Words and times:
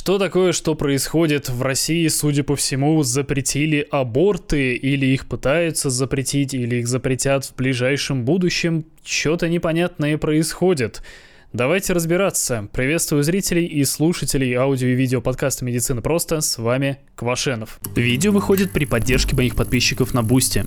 Что 0.00 0.16
такое, 0.16 0.52
что 0.52 0.74
происходит 0.74 1.50
в 1.50 1.60
России, 1.60 2.08
судя 2.08 2.42
по 2.42 2.56
всему, 2.56 3.02
запретили 3.02 3.86
аборты, 3.90 4.74
или 4.74 5.04
их 5.04 5.26
пытаются 5.26 5.90
запретить, 5.90 6.54
или 6.54 6.76
их 6.76 6.88
запретят 6.88 7.44
в 7.44 7.54
ближайшем 7.54 8.24
будущем, 8.24 8.86
что-то 9.04 9.46
непонятное 9.50 10.16
происходит. 10.16 11.02
Давайте 11.52 11.92
разбираться. 11.92 12.66
Приветствую 12.72 13.24
зрителей 13.24 13.66
и 13.66 13.84
слушателей 13.84 14.54
аудио 14.54 14.88
и 14.88 14.94
видео 14.94 15.20
подкаста 15.20 15.66
«Медицина 15.66 16.00
просто». 16.00 16.40
С 16.40 16.56
вами 16.56 16.96
Квашенов. 17.14 17.78
Видео 17.94 18.32
выходит 18.32 18.72
при 18.72 18.86
поддержке 18.86 19.36
моих 19.36 19.54
подписчиков 19.54 20.14
на 20.14 20.22
Бусте. 20.22 20.64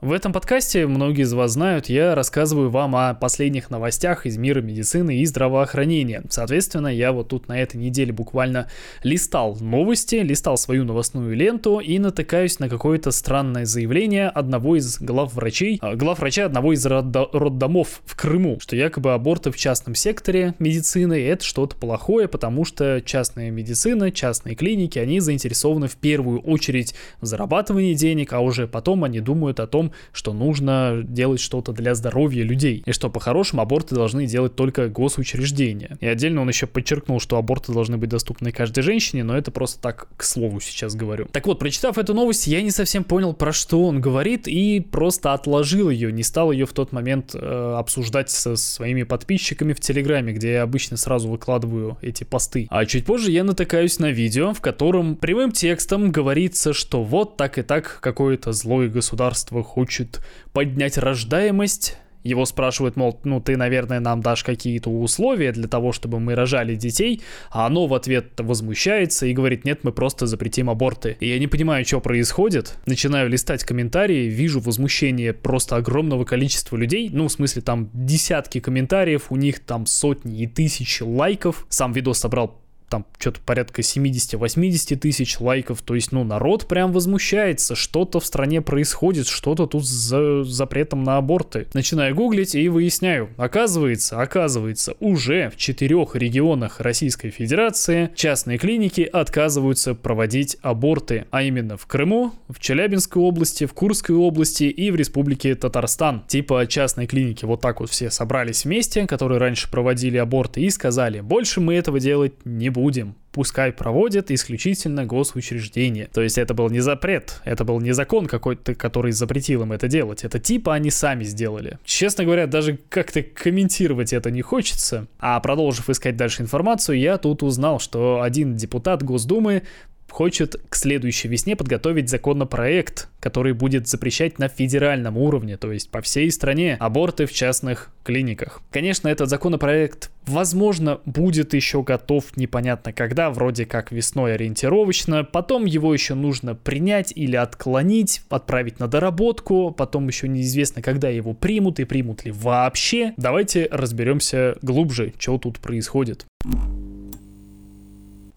В 0.00 0.12
этом 0.12 0.32
подкасте, 0.32 0.86
многие 0.86 1.24
из 1.24 1.34
вас 1.34 1.52
знают, 1.52 1.90
я 1.90 2.14
рассказываю 2.14 2.70
вам 2.70 2.96
о 2.96 3.12
последних 3.12 3.68
новостях 3.68 4.24
из 4.24 4.38
мира 4.38 4.62
медицины 4.62 5.18
и 5.18 5.26
здравоохранения. 5.26 6.22
Соответственно, 6.30 6.86
я 6.86 7.12
вот 7.12 7.28
тут 7.28 7.48
на 7.48 7.60
этой 7.60 7.76
неделе 7.76 8.10
буквально 8.10 8.66
листал 9.02 9.58
новости, 9.60 10.14
листал 10.14 10.56
свою 10.56 10.84
новостную 10.84 11.36
ленту 11.36 11.80
и 11.80 11.98
натыкаюсь 11.98 12.58
на 12.60 12.70
какое-то 12.70 13.10
странное 13.10 13.66
заявление 13.66 14.30
одного 14.30 14.76
из 14.76 14.98
главврачей, 14.98 15.78
а, 15.82 15.94
главврача 15.96 16.46
одного 16.46 16.72
из 16.72 16.86
роддомов 16.86 18.00
в 18.06 18.16
Крыму, 18.16 18.56
что 18.58 18.76
якобы 18.76 19.12
аборты 19.12 19.50
в 19.50 19.58
частном 19.58 19.94
секторе 19.94 20.54
медицины 20.58 21.22
это 21.26 21.44
что-то 21.44 21.76
плохое, 21.76 22.26
потому 22.26 22.64
что 22.64 23.02
частная 23.04 23.50
медицина, 23.50 24.10
частные 24.10 24.54
клиники, 24.54 24.98
они 24.98 25.20
заинтересованы 25.20 25.88
в 25.88 25.96
первую 25.96 26.40
очередь 26.40 26.94
в 27.20 27.26
зарабатывании 27.26 27.92
денег, 27.92 28.32
а 28.32 28.40
уже 28.40 28.66
потом 28.66 29.04
они 29.04 29.20
думают 29.20 29.60
о 29.60 29.66
том, 29.66 29.89
что 30.12 30.32
нужно 30.32 31.02
делать 31.04 31.40
что-то 31.40 31.72
для 31.72 31.94
здоровья 31.94 32.42
людей, 32.42 32.82
и 32.86 32.92
что 32.92 33.10
по-хорошему 33.10 33.62
аборты 33.62 33.94
должны 33.94 34.26
делать 34.26 34.56
только 34.56 34.88
госучреждения. 34.88 35.96
И 36.00 36.06
отдельно 36.06 36.42
он 36.42 36.48
еще 36.48 36.66
подчеркнул, 36.66 37.20
что 37.20 37.36
аборты 37.36 37.72
должны 37.72 37.96
быть 37.96 38.10
доступны 38.10 38.52
каждой 38.52 38.82
женщине, 38.82 39.24
но 39.24 39.36
это 39.36 39.50
просто 39.50 39.80
так 39.80 40.08
к 40.16 40.22
слову 40.22 40.60
сейчас 40.60 40.94
говорю. 40.94 41.26
Так 41.32 41.46
вот, 41.46 41.58
прочитав 41.58 41.98
эту 41.98 42.14
новость, 42.14 42.46
я 42.46 42.62
не 42.62 42.70
совсем 42.70 43.04
понял, 43.04 43.34
про 43.34 43.52
что 43.52 43.84
он 43.84 44.00
говорит, 44.00 44.48
и 44.48 44.80
просто 44.80 45.32
отложил 45.32 45.90
ее, 45.90 46.12
не 46.12 46.22
стал 46.22 46.52
ее 46.52 46.66
в 46.66 46.72
тот 46.72 46.92
момент 46.92 47.34
э, 47.34 47.74
обсуждать 47.78 48.30
со 48.30 48.56
своими 48.56 49.02
подписчиками 49.02 49.72
в 49.72 49.80
Телеграме, 49.80 50.32
где 50.32 50.52
я 50.52 50.62
обычно 50.62 50.96
сразу 50.96 51.28
выкладываю 51.28 51.98
эти 52.00 52.24
посты. 52.24 52.66
А 52.70 52.84
чуть 52.86 53.04
позже 53.04 53.30
я 53.30 53.44
натыкаюсь 53.44 53.98
на 53.98 54.10
видео, 54.10 54.54
в 54.54 54.60
котором 54.60 55.16
прямым 55.16 55.52
текстом 55.52 56.12
говорится, 56.12 56.72
что 56.72 57.02
вот 57.02 57.36
так 57.36 57.58
и 57.58 57.62
так 57.62 57.98
какое-то 58.00 58.52
злое 58.52 58.88
государство 58.88 59.62
хочет 59.62 59.79
хочет 59.80 60.20
поднять 60.52 60.98
рождаемость. 60.98 61.96
Его 62.22 62.44
спрашивают, 62.44 62.96
мол, 62.96 63.18
ну 63.24 63.40
ты, 63.40 63.56
наверное, 63.56 63.98
нам 63.98 64.20
дашь 64.20 64.44
какие-то 64.44 64.90
условия 64.90 65.52
для 65.52 65.68
того, 65.68 65.92
чтобы 65.92 66.20
мы 66.20 66.34
рожали 66.34 66.74
детей, 66.74 67.22
а 67.50 67.64
оно 67.64 67.86
в 67.86 67.94
ответ 67.94 68.26
возмущается 68.36 69.24
и 69.24 69.32
говорит, 69.32 69.64
нет, 69.64 69.84
мы 69.84 69.92
просто 69.92 70.26
запретим 70.26 70.68
аборты. 70.68 71.16
И 71.20 71.28
я 71.28 71.38
не 71.38 71.46
понимаю, 71.46 71.86
что 71.86 71.98
происходит. 72.02 72.76
Начинаю 72.84 73.30
листать 73.30 73.64
комментарии, 73.64 74.28
вижу 74.28 74.60
возмущение 74.60 75.32
просто 75.32 75.76
огромного 75.76 76.26
количества 76.26 76.76
людей, 76.76 77.08
ну, 77.10 77.28
в 77.28 77.32
смысле, 77.32 77.62
там 77.62 77.88
десятки 77.94 78.60
комментариев, 78.60 79.32
у 79.32 79.36
них 79.36 79.60
там 79.60 79.86
сотни 79.86 80.42
и 80.42 80.46
тысячи 80.46 81.02
лайков. 81.02 81.64
Сам 81.70 81.94
видос 81.94 82.18
собрал 82.18 82.60
там 82.90 83.06
что-то 83.18 83.40
порядка 83.40 83.82
70-80 83.82 84.96
тысяч 84.96 85.40
лайков, 85.40 85.80
то 85.82 85.94
есть, 85.94 86.10
ну, 86.12 86.24
народ 86.24 86.66
прям 86.66 86.92
возмущается, 86.92 87.76
что-то 87.76 88.18
в 88.18 88.26
стране 88.26 88.60
происходит, 88.60 89.28
что-то 89.28 89.66
тут 89.66 89.86
с 89.86 90.44
запретом 90.44 91.04
на 91.04 91.16
аборты. 91.16 91.68
Начинаю 91.72 92.14
гуглить 92.14 92.54
и 92.54 92.68
выясняю, 92.68 93.30
оказывается, 93.36 94.20
оказывается, 94.20 94.94
уже 94.98 95.50
в 95.50 95.56
четырех 95.56 96.16
регионах 96.16 96.80
Российской 96.80 97.30
Федерации 97.30 98.10
частные 98.16 98.58
клиники 98.58 99.02
отказываются 99.02 99.94
проводить 99.94 100.56
аборты, 100.60 101.26
а 101.30 101.42
именно 101.44 101.76
в 101.76 101.86
Крыму, 101.86 102.32
в 102.48 102.58
Челябинской 102.58 103.22
области, 103.22 103.66
в 103.66 103.72
Курской 103.72 104.16
области 104.16 104.64
и 104.64 104.90
в 104.90 104.96
Республике 104.96 105.54
Татарстан. 105.54 106.24
Типа 106.26 106.66
частные 106.66 107.06
клиники 107.06 107.44
вот 107.44 107.60
так 107.60 107.78
вот 107.80 107.90
все 107.90 108.10
собрались 108.10 108.64
вместе, 108.64 109.06
которые 109.06 109.38
раньше 109.38 109.70
проводили 109.70 110.16
аборты 110.16 110.62
и 110.62 110.70
сказали, 110.70 111.20
больше 111.20 111.60
мы 111.60 111.74
этого 111.74 112.00
делать 112.00 112.32
не 112.44 112.68
будем 112.68 112.79
будем. 112.80 113.14
Пускай 113.32 113.72
проводят 113.72 114.30
исключительно 114.32 115.04
госучреждения. 115.04 116.08
То 116.12 116.20
есть 116.20 116.36
это 116.36 116.52
был 116.52 116.68
не 116.68 116.80
запрет, 116.80 117.40
это 117.44 117.64
был 117.64 117.80
не 117.80 117.92
закон 117.92 118.26
какой-то, 118.26 118.74
который 118.74 119.12
запретил 119.12 119.62
им 119.62 119.72
это 119.72 119.86
делать. 119.86 120.24
Это 120.24 120.40
типа 120.40 120.74
они 120.74 120.90
сами 120.90 121.22
сделали. 121.22 121.78
Честно 121.84 122.24
говоря, 122.24 122.46
даже 122.48 122.78
как-то 122.88 123.22
комментировать 123.22 124.12
это 124.12 124.30
не 124.32 124.42
хочется. 124.42 125.06
А 125.20 125.38
продолжив 125.38 125.88
искать 125.90 126.16
дальше 126.16 126.42
информацию, 126.42 126.98
я 126.98 127.18
тут 127.18 127.44
узнал, 127.44 127.78
что 127.78 128.20
один 128.22 128.56
депутат 128.56 129.04
Госдумы 129.04 129.62
хочет 130.10 130.56
к 130.68 130.74
следующей 130.74 131.28
весне 131.28 131.56
подготовить 131.56 132.08
законопроект, 132.08 133.08
который 133.20 133.52
будет 133.52 133.88
запрещать 133.88 134.38
на 134.38 134.48
федеральном 134.48 135.16
уровне, 135.16 135.56
то 135.56 135.72
есть 135.72 135.90
по 135.90 136.00
всей 136.00 136.30
стране, 136.30 136.76
аборты 136.80 137.26
в 137.26 137.32
частных 137.32 137.90
клиниках. 138.02 138.62
Конечно, 138.70 139.08
этот 139.08 139.28
законопроект, 139.28 140.10
возможно, 140.26 141.00
будет 141.04 141.54
еще 141.54 141.82
готов 141.82 142.36
непонятно 142.36 142.92
когда, 142.92 143.30
вроде 143.30 143.66
как 143.66 143.92
весной 143.92 144.34
ориентировочно, 144.34 145.24
потом 145.24 145.64
его 145.64 145.92
еще 145.92 146.14
нужно 146.14 146.54
принять 146.54 147.12
или 147.14 147.36
отклонить, 147.36 148.22
отправить 148.28 148.78
на 148.80 148.88
доработку, 148.88 149.70
потом 149.70 150.08
еще 150.08 150.28
неизвестно, 150.28 150.82
когда 150.82 151.08
его 151.08 151.34
примут 151.34 151.80
и 151.80 151.84
примут 151.84 152.24
ли 152.24 152.32
вообще. 152.32 153.12
Давайте 153.16 153.68
разберемся 153.70 154.56
глубже, 154.62 155.12
что 155.18 155.38
тут 155.38 155.58
происходит. 155.60 156.26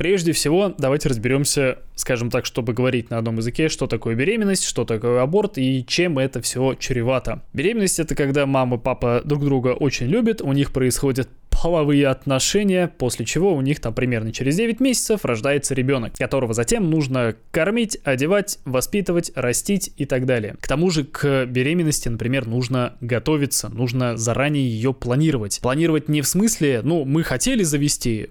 Прежде 0.03 0.34
всего, 0.34 0.75
давайте 0.78 1.08
разберемся, 1.08 1.78
скажем 1.96 2.30
так, 2.30 2.46
чтобы 2.46 2.74
говорить 2.74 3.09
на 3.09 3.19
одном 3.19 3.38
языке, 3.38 3.69
что 3.69 3.88
такое 3.88 4.16
беременность, 4.16 4.66
что 4.66 4.84
такое 4.84 5.22
аборт 5.22 5.58
и 5.58 5.86
чем 5.88 6.19
это 6.19 6.41
все 6.41 6.74
чревато. 6.74 7.41
Беременность 7.53 8.02
это 8.02 8.14
когда 8.14 8.46
мама 8.46 8.75
и 8.75 8.80
папа 8.81 9.22
друг 9.24 9.46
друга 9.46 9.69
очень 9.69 10.08
любят, 10.08 10.41
у 10.41 10.52
них 10.52 10.74
происходят 10.74 11.30
половые 11.50 12.08
отношения, 12.08 12.90
после 12.97 13.25
чего 13.25 13.56
у 13.56 13.62
них 13.62 13.80
там 13.80 13.94
примерно 13.94 14.34
через 14.34 14.58
9 14.58 14.81
месяцев 14.81 15.24
рождается 15.24 15.74
ребенок, 15.74 16.18
которого 16.18 16.53
затем 16.53 16.90
нужно 16.90 17.35
кормить, 17.52 17.97
одевать, 18.03 18.59
воспитывать, 18.66 19.31
растить 19.35 19.94
и 19.96 20.03
так 20.03 20.25
далее. 20.25 20.58
К 20.59 20.68
тому 20.68 20.90
же 20.90 21.06
к 21.06 21.46
беременности, 21.46 22.09
например, 22.09 22.46
нужно 22.46 22.97
готовиться, 23.00 23.70
нужно 23.70 24.18
заранее 24.18 24.68
ее 24.70 24.94
планировать. 24.94 25.62
Планировать 25.62 26.09
не 26.09 26.22
в 26.22 26.28
смысле, 26.28 26.81
ну, 26.84 27.06
мы 27.06 27.24
хотели 27.24 27.64
завести, 27.64 28.28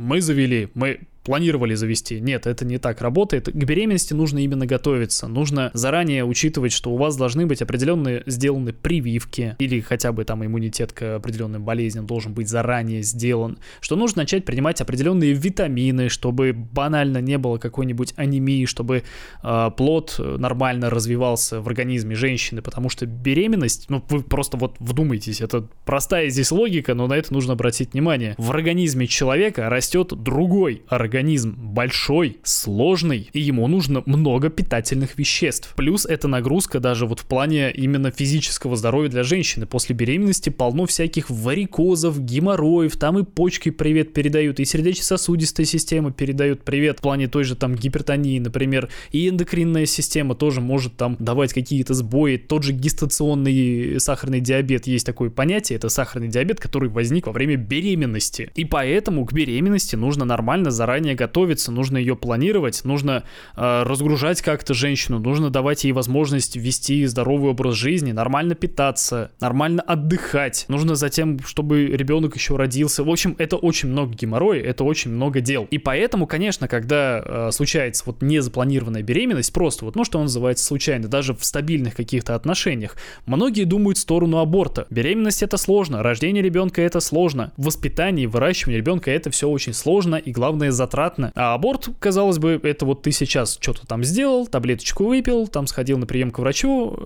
мы 0.00 0.22
завели, 0.22 0.70
мы 0.72 1.00
планировали 1.24 1.74
завести. 1.74 2.20
Нет, 2.20 2.46
это 2.46 2.64
не 2.64 2.78
так 2.78 3.00
работает. 3.00 3.46
К 3.46 3.64
беременности 3.64 4.14
нужно 4.14 4.38
именно 4.38 4.66
готовиться. 4.66 5.28
Нужно 5.28 5.70
заранее 5.74 6.24
учитывать, 6.24 6.72
что 6.72 6.90
у 6.90 6.96
вас 6.96 7.16
должны 7.16 7.46
быть 7.46 7.62
определенные 7.62 8.22
сделаны 8.26 8.72
прививки 8.72 9.56
или 9.58 9.80
хотя 9.80 10.12
бы 10.12 10.24
там 10.24 10.44
иммунитет 10.44 10.92
к 10.92 11.16
определенным 11.16 11.64
болезням 11.64 12.06
должен 12.06 12.32
быть 12.32 12.48
заранее 12.48 13.02
сделан. 13.02 13.58
Что 13.80 13.96
нужно 13.96 14.22
начать 14.22 14.44
принимать 14.44 14.80
определенные 14.80 15.32
витамины, 15.32 16.08
чтобы 16.08 16.52
банально 16.52 17.18
не 17.18 17.38
было 17.38 17.58
какой-нибудь 17.58 18.14
анемии, 18.16 18.64
чтобы 18.64 19.02
э, 19.42 19.70
плод 19.76 20.16
нормально 20.18 20.90
развивался 20.90 21.60
в 21.60 21.68
организме 21.68 22.14
женщины, 22.14 22.62
потому 22.62 22.88
что 22.88 23.06
беременность, 23.06 23.86
ну 23.90 24.02
вы 24.08 24.22
просто 24.22 24.56
вот 24.56 24.76
вдумайтесь, 24.78 25.40
это 25.40 25.68
простая 25.84 26.30
здесь 26.30 26.50
логика, 26.50 26.94
но 26.94 27.06
на 27.06 27.14
это 27.14 27.32
нужно 27.32 27.52
обратить 27.52 27.92
внимание. 27.92 28.34
В 28.38 28.50
организме 28.50 29.06
человека 29.06 29.68
растет 29.68 30.08
другой 30.08 30.82
организм 30.88 31.09
организм 31.10 31.56
большой, 31.58 32.36
сложный, 32.44 33.28
и 33.32 33.40
ему 33.40 33.66
нужно 33.66 34.04
много 34.06 34.48
питательных 34.48 35.18
веществ. 35.18 35.74
Плюс 35.76 36.06
эта 36.06 36.28
нагрузка 36.28 36.78
даже 36.78 37.04
вот 37.04 37.18
в 37.18 37.26
плане 37.26 37.72
именно 37.72 38.12
физического 38.12 38.76
здоровья 38.76 39.08
для 39.08 39.24
женщины. 39.24 39.66
После 39.66 39.96
беременности 39.96 40.50
полно 40.50 40.86
всяких 40.86 41.28
варикозов, 41.28 42.20
геморроев, 42.20 42.96
там 42.96 43.18
и 43.18 43.24
почки 43.24 43.70
привет 43.70 44.12
передают, 44.12 44.60
и 44.60 44.64
сердечно-сосудистая 44.64 45.66
система 45.66 46.12
передает 46.12 46.62
привет 46.62 47.00
в 47.00 47.02
плане 47.02 47.26
той 47.26 47.42
же 47.42 47.56
там 47.56 47.74
гипертонии, 47.74 48.38
например, 48.38 48.88
и 49.10 49.28
эндокринная 49.28 49.86
система 49.86 50.36
тоже 50.36 50.60
может 50.60 50.96
там 50.96 51.16
давать 51.18 51.52
какие-то 51.52 51.94
сбои. 51.94 52.36
Тот 52.36 52.62
же 52.62 52.72
гестационный 52.72 53.98
сахарный 53.98 54.40
диабет 54.40 54.86
есть 54.86 55.06
такое 55.06 55.28
понятие, 55.30 55.76
это 55.76 55.88
сахарный 55.88 56.28
диабет, 56.28 56.60
который 56.60 56.88
возник 56.88 57.26
во 57.26 57.32
время 57.32 57.56
беременности. 57.56 58.52
И 58.54 58.64
поэтому 58.64 59.26
к 59.26 59.32
беременности 59.32 59.96
нужно 59.96 60.24
нормально 60.24 60.70
заранее 60.70 60.99
заранее 61.00 61.14
готовиться, 61.14 61.72
нужно 61.72 61.96
ее 61.96 62.14
планировать, 62.14 62.84
нужно 62.84 63.24
э, 63.56 63.82
разгружать 63.84 64.42
как-то 64.42 64.74
женщину, 64.74 65.18
нужно 65.18 65.48
давать 65.48 65.84
ей 65.84 65.92
возможность 65.92 66.56
вести 66.56 67.06
здоровый 67.06 67.52
образ 67.52 67.74
жизни, 67.74 68.12
нормально 68.12 68.54
питаться, 68.54 69.30
нормально 69.40 69.82
отдыхать. 69.82 70.66
Нужно 70.68 70.94
затем, 70.96 71.38
чтобы 71.40 71.86
ребенок 71.86 72.36
еще 72.36 72.56
родился. 72.56 73.02
В 73.02 73.08
общем, 73.08 73.34
это 73.38 73.56
очень 73.56 73.88
много 73.88 74.14
геморроя, 74.14 74.60
это 74.60 74.84
очень 74.84 75.10
много 75.10 75.40
дел. 75.40 75.66
И 75.70 75.78
поэтому, 75.78 76.26
конечно, 76.26 76.68
когда 76.68 77.22
э, 77.24 77.50
случается 77.52 78.02
вот 78.04 78.20
незапланированная 78.20 79.02
беременность, 79.02 79.52
просто 79.54 79.86
вот, 79.86 79.96
ну, 79.96 80.04
что 80.04 80.20
называется 80.20 80.66
случайно, 80.66 81.08
даже 81.08 81.32
в 81.32 81.42
стабильных 81.44 81.94
каких-то 81.94 82.34
отношениях, 82.34 82.96
многие 83.24 83.64
думают 83.64 83.96
в 83.96 84.02
сторону 84.02 84.38
аборта. 84.38 84.86
Беременность 84.90 85.42
это 85.42 85.56
сложно, 85.56 86.02
рождение 86.02 86.42
ребенка 86.42 86.82
это 86.82 87.00
сложно, 87.00 87.52
воспитание 87.56 88.24
и 88.24 88.26
выращивание 88.26 88.78
ребенка 88.78 89.10
это 89.10 89.30
все 89.30 89.48
очень 89.48 89.72
сложно 89.72 90.16
и 90.16 90.30
главное 90.30 90.70
за 90.70 90.89
затратно. 90.90 91.32
А 91.34 91.54
аборт, 91.54 91.88
казалось 92.00 92.38
бы, 92.38 92.60
это 92.62 92.84
вот 92.84 93.02
ты 93.02 93.12
сейчас 93.12 93.58
что-то 93.60 93.86
там 93.86 94.02
сделал, 94.02 94.46
таблеточку 94.46 95.04
выпил, 95.04 95.46
там 95.46 95.66
сходил 95.66 95.98
на 95.98 96.06
прием 96.06 96.32
к 96.32 96.38
врачу, 96.40 96.98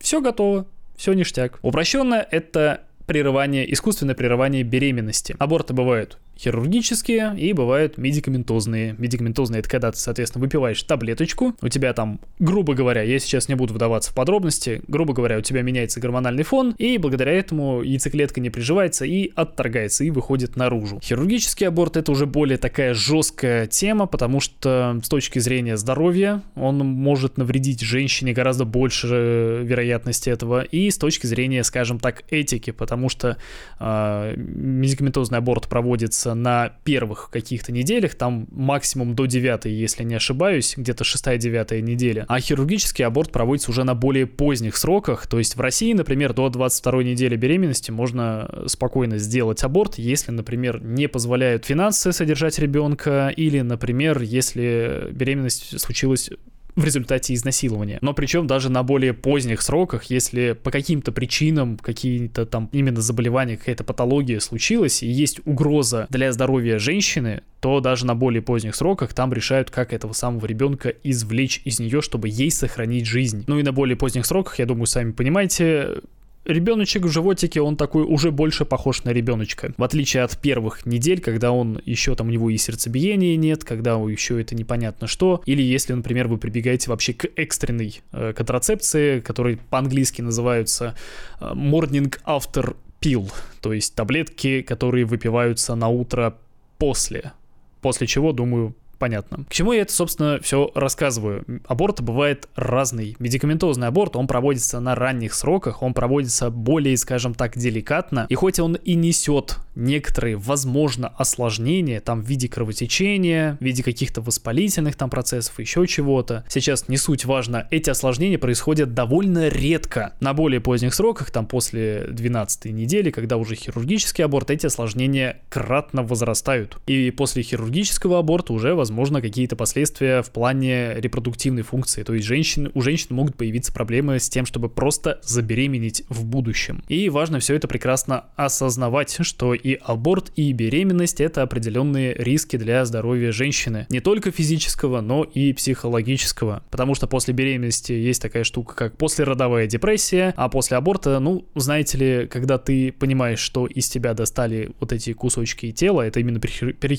все 0.00 0.20
готово, 0.20 0.66
все 0.96 1.12
ништяк. 1.12 1.58
Упрощенно 1.62 2.24
это 2.30 2.82
прерывание, 3.06 3.70
искусственное 3.72 4.14
прерывание 4.14 4.62
беременности. 4.62 5.34
Аборты 5.38 5.74
бывают 5.74 6.18
хирургические 6.42 7.34
и 7.38 7.52
бывают 7.52 7.98
медикаментозные. 7.98 8.96
Медикаментозные 8.98 9.60
это 9.60 9.68
когда 9.68 9.92
ты, 9.92 9.98
соответственно, 9.98 10.42
выпиваешь 10.42 10.82
таблеточку, 10.82 11.54
у 11.60 11.68
тебя 11.68 11.92
там, 11.92 12.20
грубо 12.38 12.74
говоря, 12.74 13.02
я 13.02 13.18
сейчас 13.18 13.48
не 13.48 13.54
буду 13.54 13.74
вдаваться 13.74 14.10
в 14.10 14.14
подробности, 14.14 14.82
грубо 14.88 15.14
говоря, 15.14 15.38
у 15.38 15.40
тебя 15.40 15.62
меняется 15.62 16.00
гормональный 16.00 16.42
фон, 16.42 16.74
и 16.78 16.98
благодаря 16.98 17.32
этому 17.32 17.82
яйцеклетка 17.82 18.40
не 18.40 18.50
приживается 18.50 19.04
и 19.04 19.30
отторгается, 19.34 20.04
и 20.04 20.10
выходит 20.10 20.56
наружу. 20.56 21.00
Хирургический 21.02 21.68
аборт 21.68 21.96
это 21.96 22.10
уже 22.10 22.26
более 22.26 22.58
такая 22.58 22.94
жесткая 22.94 23.66
тема, 23.66 24.06
потому 24.06 24.40
что 24.40 25.00
с 25.02 25.08
точки 25.08 25.38
зрения 25.38 25.76
здоровья 25.76 26.42
он 26.56 26.78
может 26.78 27.38
навредить 27.38 27.80
женщине 27.80 28.32
гораздо 28.32 28.64
больше 28.64 29.60
вероятности 29.62 30.30
этого, 30.30 30.62
и 30.62 30.90
с 30.90 30.98
точки 30.98 31.26
зрения, 31.26 31.62
скажем 31.62 32.00
так, 32.00 32.24
этики, 32.30 32.70
потому 32.70 33.08
что 33.08 33.36
э, 33.78 34.34
медикаментозный 34.36 35.38
аборт 35.38 35.68
проводится 35.68 36.31
на 36.34 36.72
первых 36.84 37.30
каких-то 37.30 37.72
неделях, 37.72 38.14
там 38.14 38.46
максимум 38.50 39.14
до 39.14 39.26
9, 39.26 39.66
если 39.66 40.04
не 40.04 40.14
ошибаюсь, 40.14 40.74
где-то 40.76 41.04
6-9 41.04 41.80
неделя. 41.80 42.24
А 42.28 42.40
хирургический 42.40 43.04
аборт 43.04 43.32
проводится 43.32 43.70
уже 43.70 43.84
на 43.84 43.94
более 43.94 44.26
поздних 44.26 44.76
сроках, 44.76 45.26
то 45.26 45.38
есть 45.38 45.56
в 45.56 45.60
России, 45.60 45.92
например, 45.92 46.32
до 46.32 46.48
22 46.48 47.02
недели 47.02 47.36
беременности 47.36 47.90
можно 47.90 48.64
спокойно 48.66 49.18
сделать 49.18 49.62
аборт, 49.62 49.98
если, 49.98 50.30
например, 50.30 50.82
не 50.82 51.08
позволяют 51.08 51.64
финансы 51.64 52.12
содержать 52.12 52.58
ребенка, 52.58 53.32
или, 53.34 53.60
например, 53.60 54.20
если 54.22 55.08
беременность 55.12 55.80
случилась 55.80 56.30
в 56.76 56.84
результате 56.84 57.34
изнасилования. 57.34 57.98
Но 58.00 58.14
причем 58.14 58.46
даже 58.46 58.70
на 58.70 58.82
более 58.82 59.12
поздних 59.12 59.62
сроках, 59.62 60.04
если 60.04 60.52
по 60.52 60.70
каким-то 60.70 61.12
причинам, 61.12 61.76
какие-то 61.76 62.46
там 62.46 62.68
именно 62.72 63.00
заболевания, 63.00 63.56
какая-то 63.56 63.84
патология 63.84 64.40
случилась, 64.40 65.02
и 65.02 65.08
есть 65.08 65.40
угроза 65.44 66.06
для 66.10 66.32
здоровья 66.32 66.78
женщины, 66.78 67.42
то 67.60 67.80
даже 67.80 68.06
на 68.06 68.14
более 68.14 68.42
поздних 68.42 68.74
сроках 68.74 69.14
там 69.14 69.32
решают, 69.32 69.70
как 69.70 69.92
этого 69.92 70.12
самого 70.12 70.46
ребенка 70.46 70.88
извлечь 71.04 71.60
из 71.64 71.78
нее, 71.78 72.00
чтобы 72.00 72.28
ей 72.28 72.50
сохранить 72.50 73.06
жизнь. 73.06 73.44
Ну 73.46 73.58
и 73.58 73.62
на 73.62 73.72
более 73.72 73.96
поздних 73.96 74.26
сроках, 74.26 74.58
я 74.58 74.66
думаю, 74.66 74.86
сами 74.86 75.12
понимаете, 75.12 76.00
ребеночек 76.44 77.04
в 77.04 77.08
животике, 77.08 77.60
он 77.60 77.76
такой 77.76 78.04
уже 78.04 78.30
больше 78.30 78.64
похож 78.64 79.04
на 79.04 79.10
ребеночка. 79.10 79.72
В 79.76 79.84
отличие 79.84 80.22
от 80.22 80.36
первых 80.38 80.86
недель, 80.86 81.20
когда 81.20 81.52
он 81.52 81.80
еще 81.84 82.14
там 82.14 82.28
у 82.28 82.30
него 82.30 82.50
и 82.50 82.56
сердцебиения 82.56 83.36
нет, 83.36 83.64
когда 83.64 83.92
еще 83.92 84.40
это 84.40 84.54
непонятно 84.54 85.06
что. 85.06 85.42
Или 85.46 85.62
если, 85.62 85.92
например, 85.92 86.28
вы 86.28 86.38
прибегаете 86.38 86.90
вообще 86.90 87.14
к 87.14 87.28
экстренной 87.36 88.00
э, 88.12 88.32
контрацепции, 88.36 89.20
которые 89.20 89.56
по-английски 89.56 90.22
называются 90.22 90.96
э, 91.40 91.52
morning 91.54 92.14
after 92.26 92.76
pill, 93.00 93.30
то 93.60 93.72
есть 93.72 93.94
таблетки, 93.94 94.62
которые 94.62 95.04
выпиваются 95.04 95.74
на 95.74 95.88
утро 95.88 96.36
после. 96.78 97.32
После 97.80 98.06
чего, 98.06 98.32
думаю, 98.32 98.74
понятно. 99.02 99.44
К 99.48 99.52
чему 99.52 99.72
я 99.72 99.82
это, 99.82 99.92
собственно, 99.92 100.38
все 100.40 100.70
рассказываю? 100.76 101.44
Аборт 101.66 102.00
бывает 102.00 102.48
разный. 102.54 103.16
Медикаментозный 103.18 103.88
аборт, 103.88 104.14
он 104.14 104.28
проводится 104.28 104.78
на 104.78 104.94
ранних 104.94 105.34
сроках, 105.34 105.82
он 105.82 105.92
проводится 105.92 106.50
более, 106.50 106.96
скажем 106.96 107.34
так, 107.34 107.58
деликатно. 107.58 108.26
И 108.28 108.36
хоть 108.36 108.60
он 108.60 108.76
и 108.76 108.94
несет 108.94 109.56
некоторые, 109.74 110.36
возможно, 110.36 111.08
осложнения, 111.08 112.00
там 112.00 112.22
в 112.22 112.26
виде 112.26 112.46
кровотечения, 112.48 113.56
в 113.58 113.64
виде 113.64 113.82
каких-то 113.82 114.20
воспалительных 114.20 114.94
там 114.94 115.10
процессов, 115.10 115.58
еще 115.58 115.84
чего-то. 115.88 116.44
Сейчас 116.48 116.88
не 116.88 116.96
суть 116.96 117.24
важно, 117.24 117.66
эти 117.72 117.90
осложнения 117.90 118.38
происходят 118.38 118.94
довольно 118.94 119.48
редко. 119.48 120.12
На 120.20 120.32
более 120.32 120.60
поздних 120.60 120.94
сроках, 120.94 121.32
там 121.32 121.46
после 121.46 122.06
12 122.08 122.66
недели, 122.66 123.10
когда 123.10 123.36
уже 123.36 123.56
хирургический 123.56 124.24
аборт, 124.24 124.50
эти 124.50 124.66
осложнения 124.66 125.40
кратно 125.48 126.04
возрастают. 126.04 126.78
И 126.86 127.10
после 127.10 127.42
хирургического 127.42 128.20
аборта 128.20 128.52
уже, 128.52 128.74
возможно, 128.74 128.91
возможно, 128.92 129.20
какие-то 129.20 129.56
последствия 129.56 130.22
в 130.22 130.30
плане 130.30 130.94
репродуктивной 130.96 131.62
функции. 131.62 132.02
То 132.02 132.14
есть 132.14 132.26
женщин, 132.26 132.70
у 132.74 132.80
женщин 132.82 133.14
могут 133.16 133.36
появиться 133.36 133.72
проблемы 133.72 134.18
с 134.18 134.28
тем, 134.28 134.46
чтобы 134.46 134.68
просто 134.68 135.20
забеременеть 135.22 136.04
в 136.08 136.24
будущем. 136.24 136.82
И 136.88 137.08
важно 137.08 137.38
все 137.38 137.54
это 137.54 137.68
прекрасно 137.68 138.26
осознавать, 138.36 139.18
что 139.20 139.54
и 139.54 139.74
аборт, 139.74 140.32
и 140.36 140.52
беременность— 140.52 141.20
это 141.22 141.42
определенные 141.42 142.14
риски 142.14 142.56
для 142.56 142.84
здоровья 142.84 143.32
женщины. 143.32 143.86
Не 143.88 144.00
только 144.00 144.30
физического, 144.30 145.00
но 145.00 145.24
и 145.24 145.52
психологического. 145.52 146.62
Потому 146.70 146.94
что 146.94 147.06
после 147.06 147.34
беременности 147.34 147.92
есть 147.92 148.22
такая 148.22 148.44
штука, 148.44 148.74
как 148.74 148.96
послеродовая 148.96 149.66
депрессия, 149.66 150.34
а 150.36 150.48
после 150.48 150.76
аборта, 150.76 151.18
ну, 151.18 151.46
знаете 151.54 151.98
ли, 151.98 152.26
когда 152.26 152.58
ты 152.58 152.92
понимаешь, 152.92 153.40
что 153.40 153.66
из 153.66 153.88
тебя 153.88 154.14
достали 154.14 154.70
вот 154.80 154.92
эти 154.92 155.12
кусочки 155.12 155.70
тела, 155.72 156.02
это 156.02 156.20
именно 156.20 156.40
при, 156.40 156.72
при 156.72 156.96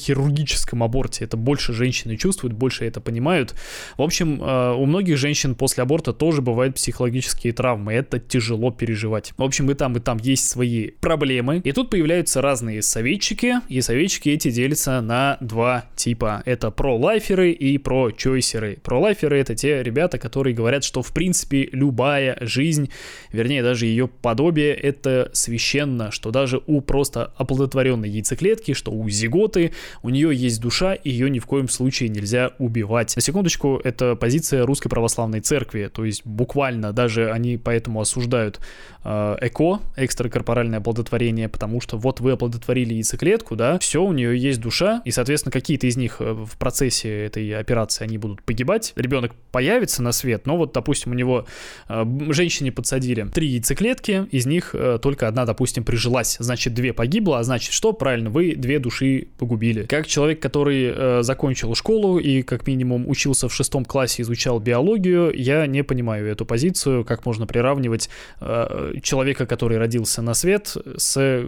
аборте, 0.84 1.26
это 1.26 1.38
больше 1.38 1.74
женщин 1.74 1.83
женщины 1.84 2.16
чувствуют, 2.16 2.54
больше 2.54 2.86
это 2.86 3.02
понимают. 3.02 3.56
В 3.98 4.02
общем, 4.02 4.42
э, 4.42 4.74
у 4.74 4.86
многих 4.86 5.18
женщин 5.18 5.54
после 5.54 5.84
аборта 5.84 6.14
тоже 6.14 6.42
бывают 6.42 6.76
психологические 6.76 7.52
травмы, 7.52 7.94
это 7.94 8.20
тяжело 8.20 8.72
переживать. 8.72 9.34
В 9.38 9.44
общем, 9.44 9.70
и 9.70 9.74
там, 9.74 9.98
и 9.98 10.00
там 10.00 10.18
есть 10.18 10.50
свои 10.50 10.92
проблемы. 11.02 11.62
И 11.64 11.72
тут 11.74 11.90
появляются 11.90 12.42
разные 12.42 12.82
советчики, 12.82 13.56
и 13.68 13.82
советчики 13.82 14.30
эти 14.30 14.50
делятся 14.50 15.02
на 15.02 15.38
два 15.42 15.86
типа. 15.96 16.42
Это 16.46 16.72
про-лайферы 16.72 17.52
и 17.52 17.78
про-чойсеры. 17.78 18.78
Про-лайферы 18.82 19.38
это 19.40 19.56
те 19.56 19.84
ребята, 19.84 20.18
которые 20.18 20.56
говорят, 20.56 20.84
что 20.84 21.02
в 21.02 21.14
принципе 21.14 21.68
любая 21.74 22.38
жизнь, 22.42 22.90
вернее 23.32 23.62
даже 23.62 23.88
ее 23.88 24.08
подобие, 24.08 24.74
это 24.74 25.30
священно, 25.34 26.12
что 26.12 26.32
даже 26.32 26.62
у 26.66 26.80
просто 26.80 27.34
оплодотворенной 27.36 28.10
яйцеклетки, 28.10 28.74
что 28.74 28.92
у 28.92 29.10
зиготы, 29.10 29.74
у 30.02 30.10
нее 30.10 30.34
есть 30.34 30.62
душа, 30.62 30.94
и 30.94 31.10
ее 31.10 31.30
ни 31.30 31.40
в 31.40 31.46
коем 31.46 31.63
случае 31.70 32.10
нельзя 32.10 32.52
убивать. 32.58 33.16
На 33.16 33.22
секундочку, 33.22 33.80
это 33.84 34.16
позиция 34.16 34.66
Русской 34.66 34.90
Православной 34.90 35.42
Церкви, 35.42 35.90
то 35.94 36.06
есть 36.06 36.26
буквально 36.26 36.94
даже 36.94 37.32
они 37.32 37.58
поэтому 37.58 38.02
осуждают 38.02 38.60
э, 39.04 39.38
ЭКО, 39.42 39.80
экстракорпоральное 39.96 40.80
оплодотворение, 40.80 41.50
потому 41.50 41.82
что 41.82 41.98
вот 41.98 42.20
вы 42.20 42.32
оплодотворили 42.32 42.96
яйцеклетку, 42.96 43.56
да, 43.56 43.80
все, 43.80 44.04
у 44.04 44.14
нее 44.14 44.38
есть 44.38 44.62
душа, 44.62 45.02
и, 45.06 45.12
соответственно, 45.12 45.52
какие-то 45.52 45.88
из 45.88 45.98
них 45.98 46.18
э, 46.20 46.34
в 46.34 46.58
процессе 46.58 47.26
этой 47.26 47.58
операции 47.58 48.04
они 48.04 48.18
будут 48.18 48.44
погибать, 48.44 48.94
ребенок 48.96 49.34
появится 49.52 50.02
на 50.04 50.12
свет, 50.12 50.46
но 50.46 50.58
вот, 50.58 50.74
допустим, 50.74 51.12
у 51.12 51.16
него 51.16 51.46
э, 51.90 52.06
женщине 52.30 52.72
подсадили 52.72 53.28
три 53.34 53.48
яйцеклетки, 53.48 54.28
из 54.32 54.46
них 54.46 54.72
э, 54.74 55.00
только 55.02 55.28
одна, 55.28 55.46
допустим, 55.46 55.84
прижилась, 55.84 56.38
значит, 56.40 56.74
две 56.74 56.94
погибло, 56.94 57.40
а 57.40 57.44
значит, 57.44 57.74
что? 57.74 57.94
Правильно, 57.94 58.30
вы 58.30 58.56
две 58.56 58.80
души 58.80 59.28
погубили. 59.38 59.84
Как 59.84 60.08
человек, 60.08 60.42
который 60.42 60.94
э, 60.96 61.24
закончил 61.24 61.53
закончил 61.54 61.76
школу 61.76 62.20
и 62.20 62.42
как 62.42 62.68
минимум 62.68 63.08
учился 63.08 63.48
в 63.48 63.54
шестом 63.54 63.86
классе, 63.86 64.24
изучал 64.24 64.60
биологию, 64.60 65.32
я 65.36 65.68
не 65.68 65.84
понимаю 65.84 66.28
эту 66.28 66.46
позицию, 66.46 67.06
как 67.06 67.26
можно 67.26 67.46
приравнивать 67.46 68.10
э, 68.42 68.94
человека, 69.04 69.46
который 69.46 69.78
родился 69.78 70.22
на 70.22 70.34
свет, 70.34 70.76
с 70.98 71.46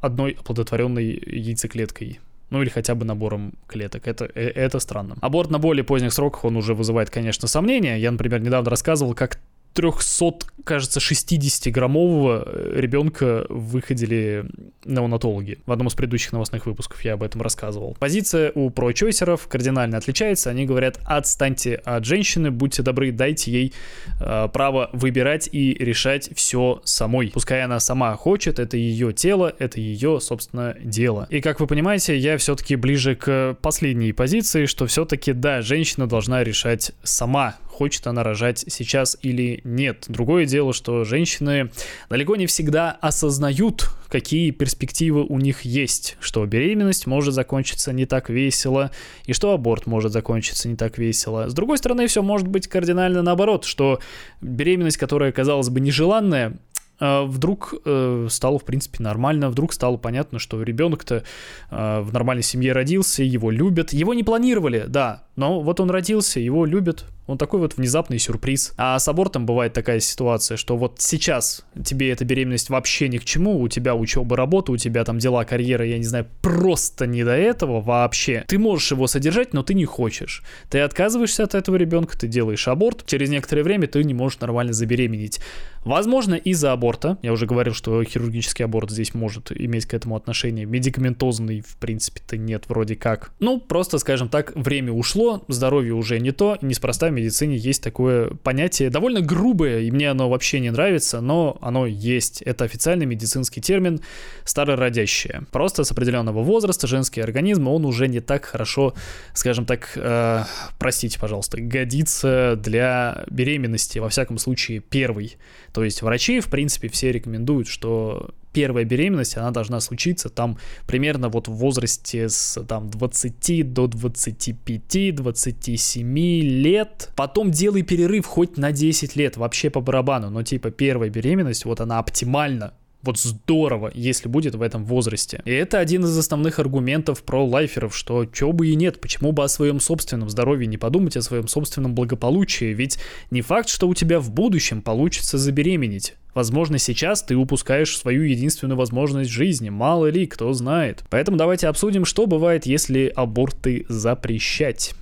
одной 0.00 0.36
оплодотворенной 0.40 1.22
яйцеклеткой 1.26 2.20
ну 2.50 2.62
или 2.62 2.70
хотя 2.70 2.94
бы 2.94 3.04
набором 3.04 3.52
клеток. 3.66 4.06
Это, 4.06 4.24
э, 4.34 4.52
это 4.54 4.78
странно. 4.80 5.16
Аборт 5.20 5.50
на 5.50 5.58
более 5.58 5.84
поздних 5.84 6.12
сроках, 6.12 6.44
он 6.44 6.56
уже 6.56 6.74
вызывает, 6.74 7.10
конечно, 7.10 7.48
сомнения. 7.48 7.98
Я, 7.98 8.10
например, 8.10 8.40
недавно 8.40 8.70
рассказывал, 8.70 9.14
как 9.14 9.38
300, 9.74 10.46
кажется, 10.64 11.00
60-граммового 11.00 12.42
э, 12.44 12.80
ребенка 12.80 13.46
выходили 13.48 14.44
неонатологи. 14.84 15.58
В 15.66 15.72
одном 15.72 15.88
из 15.88 15.94
предыдущих 15.94 16.32
новостных 16.32 16.66
выпусков 16.66 17.04
я 17.04 17.14
об 17.14 17.22
этом 17.22 17.42
рассказывал. 17.42 17.96
Позиция 17.98 18.52
у 18.54 18.70
прочойсеров 18.70 19.46
кардинально 19.48 19.98
отличается. 19.98 20.50
Они 20.50 20.66
говорят, 20.66 20.98
отстаньте 21.04 21.76
от 21.76 22.04
женщины, 22.04 22.50
будьте 22.50 22.82
добры, 22.82 23.12
дайте 23.12 23.50
ей 23.50 23.72
э, 24.20 24.48
право 24.52 24.90
выбирать 24.92 25.48
и 25.52 25.74
решать 25.74 26.30
все 26.34 26.80
самой. 26.84 27.30
Пускай 27.32 27.62
она 27.62 27.80
сама 27.80 28.14
хочет, 28.16 28.58
это 28.58 28.76
ее 28.76 29.12
тело, 29.12 29.54
это 29.58 29.80
ее, 29.80 30.20
собственно, 30.20 30.76
дело. 30.82 31.26
И 31.30 31.40
как 31.40 31.60
вы 31.60 31.66
понимаете, 31.66 32.16
я 32.16 32.36
все-таки 32.38 32.76
ближе 32.76 33.14
к 33.14 33.56
последней 33.62 34.12
позиции, 34.12 34.66
что 34.66 34.86
все-таки, 34.86 35.32
да, 35.32 35.62
женщина 35.62 36.06
должна 36.06 36.42
решать 36.44 36.92
сама, 37.02 37.56
хочет 37.78 38.08
она 38.08 38.24
рожать 38.24 38.64
сейчас 38.66 39.16
или 39.22 39.60
нет. 39.62 40.06
Другое 40.08 40.46
дело, 40.46 40.72
что 40.72 41.04
женщины 41.04 41.70
далеко 42.10 42.34
не 42.34 42.46
всегда 42.46 42.90
осознают, 42.90 43.88
какие 44.08 44.50
перспективы 44.50 45.22
у 45.22 45.38
них 45.38 45.62
есть, 45.62 46.16
что 46.18 46.44
беременность 46.44 47.06
может 47.06 47.34
закончиться 47.34 47.92
не 47.92 48.04
так 48.04 48.30
весело, 48.30 48.90
и 49.26 49.32
что 49.32 49.52
аборт 49.52 49.86
может 49.86 50.10
закончиться 50.12 50.68
не 50.68 50.74
так 50.74 50.98
весело. 50.98 51.48
С 51.48 51.54
другой 51.54 51.78
стороны, 51.78 52.08
все 52.08 52.20
может 52.20 52.48
быть 52.48 52.66
кардинально 52.66 53.22
наоборот, 53.22 53.64
что 53.64 54.00
беременность, 54.40 54.96
которая, 54.96 55.30
казалось 55.30 55.68
бы, 55.68 55.78
нежеланная, 55.78 56.58
э, 56.98 57.22
вдруг 57.26 57.74
э, 57.84 58.26
стало, 58.28 58.58
в 58.58 58.64
принципе, 58.64 59.04
нормально, 59.04 59.50
вдруг 59.50 59.72
стало 59.72 59.98
понятно, 59.98 60.40
что 60.40 60.60
ребенок-то 60.60 61.22
э, 61.70 62.00
в 62.00 62.12
нормальной 62.12 62.42
семье 62.42 62.72
родился, 62.72 63.22
его 63.22 63.52
любят, 63.52 63.92
его 63.92 64.14
не 64.14 64.24
планировали, 64.24 64.86
да, 64.88 65.22
но 65.36 65.60
вот 65.60 65.78
он 65.78 65.90
родился, 65.90 66.40
его 66.40 66.64
любят, 66.64 67.06
он 67.28 67.38
такой 67.38 67.60
вот 67.60 67.76
внезапный 67.76 68.18
сюрприз. 68.18 68.72
А 68.76 68.98
с 68.98 69.06
абортом 69.06 69.46
бывает 69.46 69.74
такая 69.74 70.00
ситуация, 70.00 70.56
что 70.56 70.76
вот 70.76 70.96
сейчас 70.98 71.62
тебе 71.84 72.10
эта 72.10 72.24
беременность 72.24 72.70
вообще 72.70 73.08
ни 73.08 73.18
к 73.18 73.24
чему, 73.24 73.60
у 73.60 73.68
тебя 73.68 73.94
учеба, 73.94 74.34
работа, 74.34 74.72
у 74.72 74.76
тебя 74.76 75.04
там 75.04 75.18
дела, 75.18 75.44
карьера, 75.44 75.84
я 75.84 75.98
не 75.98 76.04
знаю, 76.04 76.26
просто 76.42 77.06
не 77.06 77.22
до 77.22 77.36
этого 77.36 77.80
вообще. 77.80 78.44
Ты 78.48 78.58
можешь 78.58 78.90
его 78.90 79.06
содержать, 79.06 79.52
но 79.52 79.62
ты 79.62 79.74
не 79.74 79.84
хочешь. 79.84 80.42
Ты 80.70 80.80
отказываешься 80.80 81.44
от 81.44 81.54
этого 81.54 81.76
ребенка, 81.76 82.18
ты 82.18 82.26
делаешь 82.26 82.66
аборт, 82.66 83.04
через 83.06 83.28
некоторое 83.28 83.62
время 83.62 83.86
ты 83.86 84.02
не 84.02 84.14
можешь 84.14 84.40
нормально 84.40 84.72
забеременеть. 84.72 85.40
Возможно, 85.84 86.34
из-за 86.34 86.72
аборта, 86.72 87.18
я 87.22 87.32
уже 87.32 87.46
говорил, 87.46 87.74
что 87.74 88.02
хирургический 88.02 88.64
аборт 88.64 88.90
здесь 88.90 89.14
может 89.14 89.52
иметь 89.52 89.86
к 89.86 89.94
этому 89.94 90.16
отношение, 90.16 90.66
медикаментозный, 90.66 91.60
в 91.60 91.76
принципе-то 91.76 92.36
нет 92.36 92.64
вроде 92.68 92.96
как. 92.96 93.32
Ну, 93.38 93.60
просто, 93.60 93.98
скажем 93.98 94.28
так, 94.28 94.54
время 94.54 94.92
ушло, 94.92 95.44
здоровье 95.48 95.94
уже 95.94 96.20
не 96.20 96.32
то, 96.32 96.58
неспроста 96.60 97.10
медицине 97.18 97.56
есть 97.56 97.82
такое 97.82 98.30
понятие, 98.42 98.90
довольно 98.90 99.20
грубое, 99.20 99.80
и 99.80 99.90
мне 99.90 100.10
оно 100.10 100.28
вообще 100.28 100.60
не 100.60 100.70
нравится, 100.70 101.20
но 101.20 101.58
оно 101.60 101.86
есть. 101.86 102.42
Это 102.42 102.64
официальный 102.64 103.06
медицинский 103.06 103.60
термин 103.60 104.00
старородящее. 104.44 105.42
Просто 105.52 105.84
с 105.84 105.92
определенного 105.92 106.42
возраста 106.42 106.86
женский 106.86 107.20
организм, 107.20 107.68
он 107.68 107.84
уже 107.84 108.08
не 108.08 108.20
так 108.20 108.44
хорошо, 108.46 108.94
скажем 109.34 109.66
так, 109.66 109.92
э, 109.94 110.44
простите, 110.78 111.18
пожалуйста, 111.18 111.60
годится 111.60 112.56
для 112.56 113.24
беременности, 113.30 113.98
во 113.98 114.08
всяком 114.08 114.38
случае, 114.38 114.80
первый. 114.80 115.36
То 115.72 115.84
есть 115.84 116.02
врачи, 116.02 116.40
в 116.40 116.48
принципе, 116.48 116.88
все 116.88 117.12
рекомендуют, 117.12 117.68
что 117.68 118.30
первая 118.52 118.84
беременность, 118.84 119.36
она 119.36 119.50
должна 119.50 119.80
случиться 119.80 120.28
там 120.28 120.58
примерно 120.86 121.28
вот 121.28 121.48
в 121.48 121.52
возрасте 121.52 122.28
с 122.28 122.62
там 122.64 122.90
20 122.90 123.72
до 123.72 123.86
25-27 123.86 126.40
лет. 126.40 127.10
Потом 127.16 127.50
делай 127.50 127.82
перерыв 127.82 128.26
хоть 128.26 128.56
на 128.56 128.72
10 128.72 129.16
лет, 129.16 129.36
вообще 129.36 129.70
по 129.70 129.80
барабану, 129.80 130.30
но 130.30 130.42
типа 130.42 130.70
первая 130.70 131.10
беременность, 131.10 131.64
вот 131.64 131.80
она 131.80 131.98
оптимальна 131.98 132.74
вот 133.02 133.18
здорово, 133.18 133.90
если 133.94 134.28
будет 134.28 134.54
в 134.54 134.62
этом 134.62 134.84
возрасте. 134.84 135.40
И 135.44 135.52
это 135.52 135.78
один 135.78 136.04
из 136.04 136.16
основных 136.16 136.58
аргументов 136.58 137.22
про 137.22 137.44
лайферов, 137.44 137.96
что 137.96 138.26
чё 138.26 138.52
бы 138.52 138.68
и 138.68 138.74
нет, 138.74 139.00
почему 139.00 139.32
бы 139.32 139.44
о 139.44 139.48
своем 139.48 139.80
собственном 139.80 140.28
здоровье 140.28 140.66
не 140.66 140.78
подумать, 140.78 141.16
о 141.16 141.22
своем 141.22 141.48
собственном 141.48 141.94
благополучии, 141.94 142.72
ведь 142.74 142.98
не 143.30 143.42
факт, 143.42 143.68
что 143.68 143.88
у 143.88 143.94
тебя 143.94 144.20
в 144.20 144.30
будущем 144.30 144.82
получится 144.82 145.38
забеременеть. 145.38 146.14
Возможно, 146.38 146.78
сейчас 146.78 147.24
ты 147.24 147.34
упускаешь 147.34 147.98
свою 147.98 148.22
единственную 148.22 148.78
возможность 148.78 149.28
жизни, 149.28 149.70
мало 149.70 150.06
ли, 150.06 150.24
кто 150.24 150.52
знает. 150.52 151.02
Поэтому 151.10 151.36
давайте 151.36 151.66
обсудим, 151.66 152.04
что 152.04 152.26
бывает, 152.26 152.64
если 152.64 153.12
аборты 153.16 153.86
запрещать. 153.88 154.94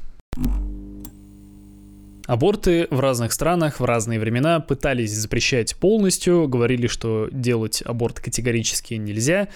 Аборты 2.27 2.87
в 2.91 3.01
разных 3.01 3.35
странах 3.35 3.81
в 3.81 3.85
разные 3.85 4.19
времена 4.19 4.61
пытались 4.61 5.13
запрещать 5.13 5.77
полностью, 5.77 6.49
говорили, 6.49 6.87
что 6.87 7.29
делать 7.31 7.83
аборт 7.85 8.19
категорически 8.19 8.95
нельзя. 8.95 9.49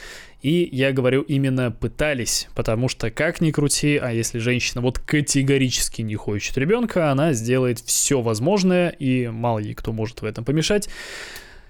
И 0.43 0.69
я 0.71 0.93
говорю 0.93 1.23
именно 1.23 1.71
пытались, 1.71 2.49
потому 2.55 2.89
что 2.89 3.11
как 3.11 3.41
ни 3.41 3.53
крути, 3.53 3.97
а 3.97 4.13
если 4.13 4.39
женщина 4.39 4.83
вот 4.83 4.99
категорически 4.99 6.03
не 6.03 6.15
хочет 6.15 6.59
ребенка, 6.59 7.11
она 7.11 7.33
сделает 7.33 7.81
все 7.81 8.21
возможное, 8.21 8.91
и 8.91 9.29
мало 9.29 9.61
ей 9.61 9.73
кто 9.73 9.95
может 9.95 10.21
в 10.21 10.27
этом 10.27 10.45
помешать 10.45 10.91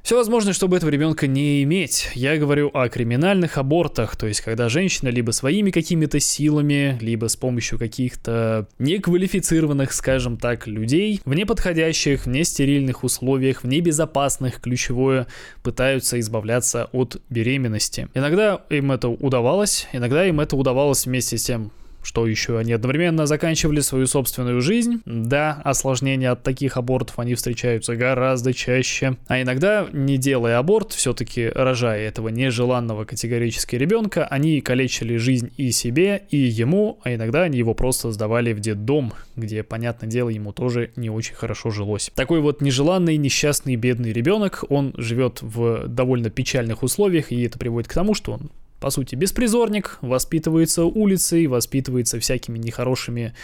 все 0.02 0.16
возможно, 0.16 0.52
чтобы 0.52 0.76
этого 0.76 0.90
ребенка 0.90 1.26
не 1.26 1.62
иметь. 1.62 2.11
Я 2.14 2.37
говорю 2.37 2.71
о 2.73 2.88
криминальных 2.88 3.59
абортах, 3.59 4.16
то 4.16 4.26
есть 4.26 4.40
когда 4.40 4.69
женщина 4.69 5.09
либо 5.09 5.30
своими 5.30 5.71
какими-то 5.71 6.21
силами, 6.21 6.99
либо 7.00 7.28
с 7.28 7.37
помощью 7.37 7.78
каких-то 7.78 8.66
неквалифицированных, 8.78 9.92
скажем 9.92 10.37
так, 10.37 10.66
людей 10.66 11.21
в 11.25 11.35
неподходящих, 11.35 12.26
в 12.26 12.28
нестерильных 12.28 13.04
условиях, 13.04 13.62
в 13.62 13.66
небезопасных, 13.66 14.61
ключевое, 14.61 15.26
пытаются 15.62 16.19
избавляться 16.21 16.88
от 16.92 17.21
беременности. 17.28 18.09
Иногда 18.14 18.62
им 18.71 18.92
это 18.92 19.09
удавалось, 19.09 19.87
иногда 19.92 20.26
им 20.26 20.40
это 20.40 20.57
удавалось 20.57 21.07
вместе 21.07 21.38
с 21.38 21.45
тем 21.45 21.73
что 22.02 22.26
еще 22.26 22.59
они 22.59 22.73
одновременно 22.73 23.26
заканчивали 23.26 23.80
свою 23.80 24.07
собственную 24.07 24.61
жизнь. 24.61 25.00
Да, 25.04 25.61
осложнения 25.64 26.33
от 26.33 26.42
таких 26.42 26.76
абортов 26.76 27.19
они 27.19 27.35
встречаются 27.35 27.97
гораздо 27.97 28.52
чаще. 28.52 29.16
А 29.26 29.40
иногда, 29.40 29.87
не 29.92 30.16
делая 30.16 30.59
аборт, 30.59 30.92
все-таки 30.92 31.49
рожая 31.49 32.00
этого 32.09 32.28
нежеланного 32.28 33.04
категорически 33.04 33.76
ребенка, 33.76 34.26
они 34.26 34.61
калечили 34.61 35.16
жизнь 35.16 35.52
и 35.57 35.71
себе, 35.71 36.23
и 36.30 36.37
ему, 36.37 36.99
а 37.02 37.14
иногда 37.14 37.42
они 37.42 37.59
его 37.59 37.75
просто 37.75 38.11
сдавали 38.12 38.52
в 38.52 38.61
детдом, 38.61 39.12
где, 39.37 39.62
понятное 39.62 40.09
дело, 40.09 40.28
ему 40.28 40.52
тоже 40.52 40.90
не 40.97 41.11
очень 41.11 41.35
хорошо 41.35 41.71
жилось. 41.71 42.11
Такой 42.14 42.40
вот 42.40 42.61
нежеланный, 42.61 43.16
несчастный, 43.16 43.76
бедный 43.76 44.12
ребенок, 44.12 44.64
он 44.69 44.95
живет 44.97 45.42
в 45.42 45.87
довольно 45.88 46.30
печальных 46.30 46.83
условиях, 46.83 47.33
и 47.33 47.42
это 47.42 47.59
приводит 47.59 47.88
к 47.88 47.95
тому, 47.95 48.14
что 48.14 48.33
он 48.33 48.50
по 48.81 48.91
сути, 48.91 49.15
беспризорник, 49.15 49.99
воспитывается 50.01 50.85
улицей, 50.85 51.47
воспитывается 51.47 52.19
всякими 52.19 52.59
нехорошими 52.59 53.35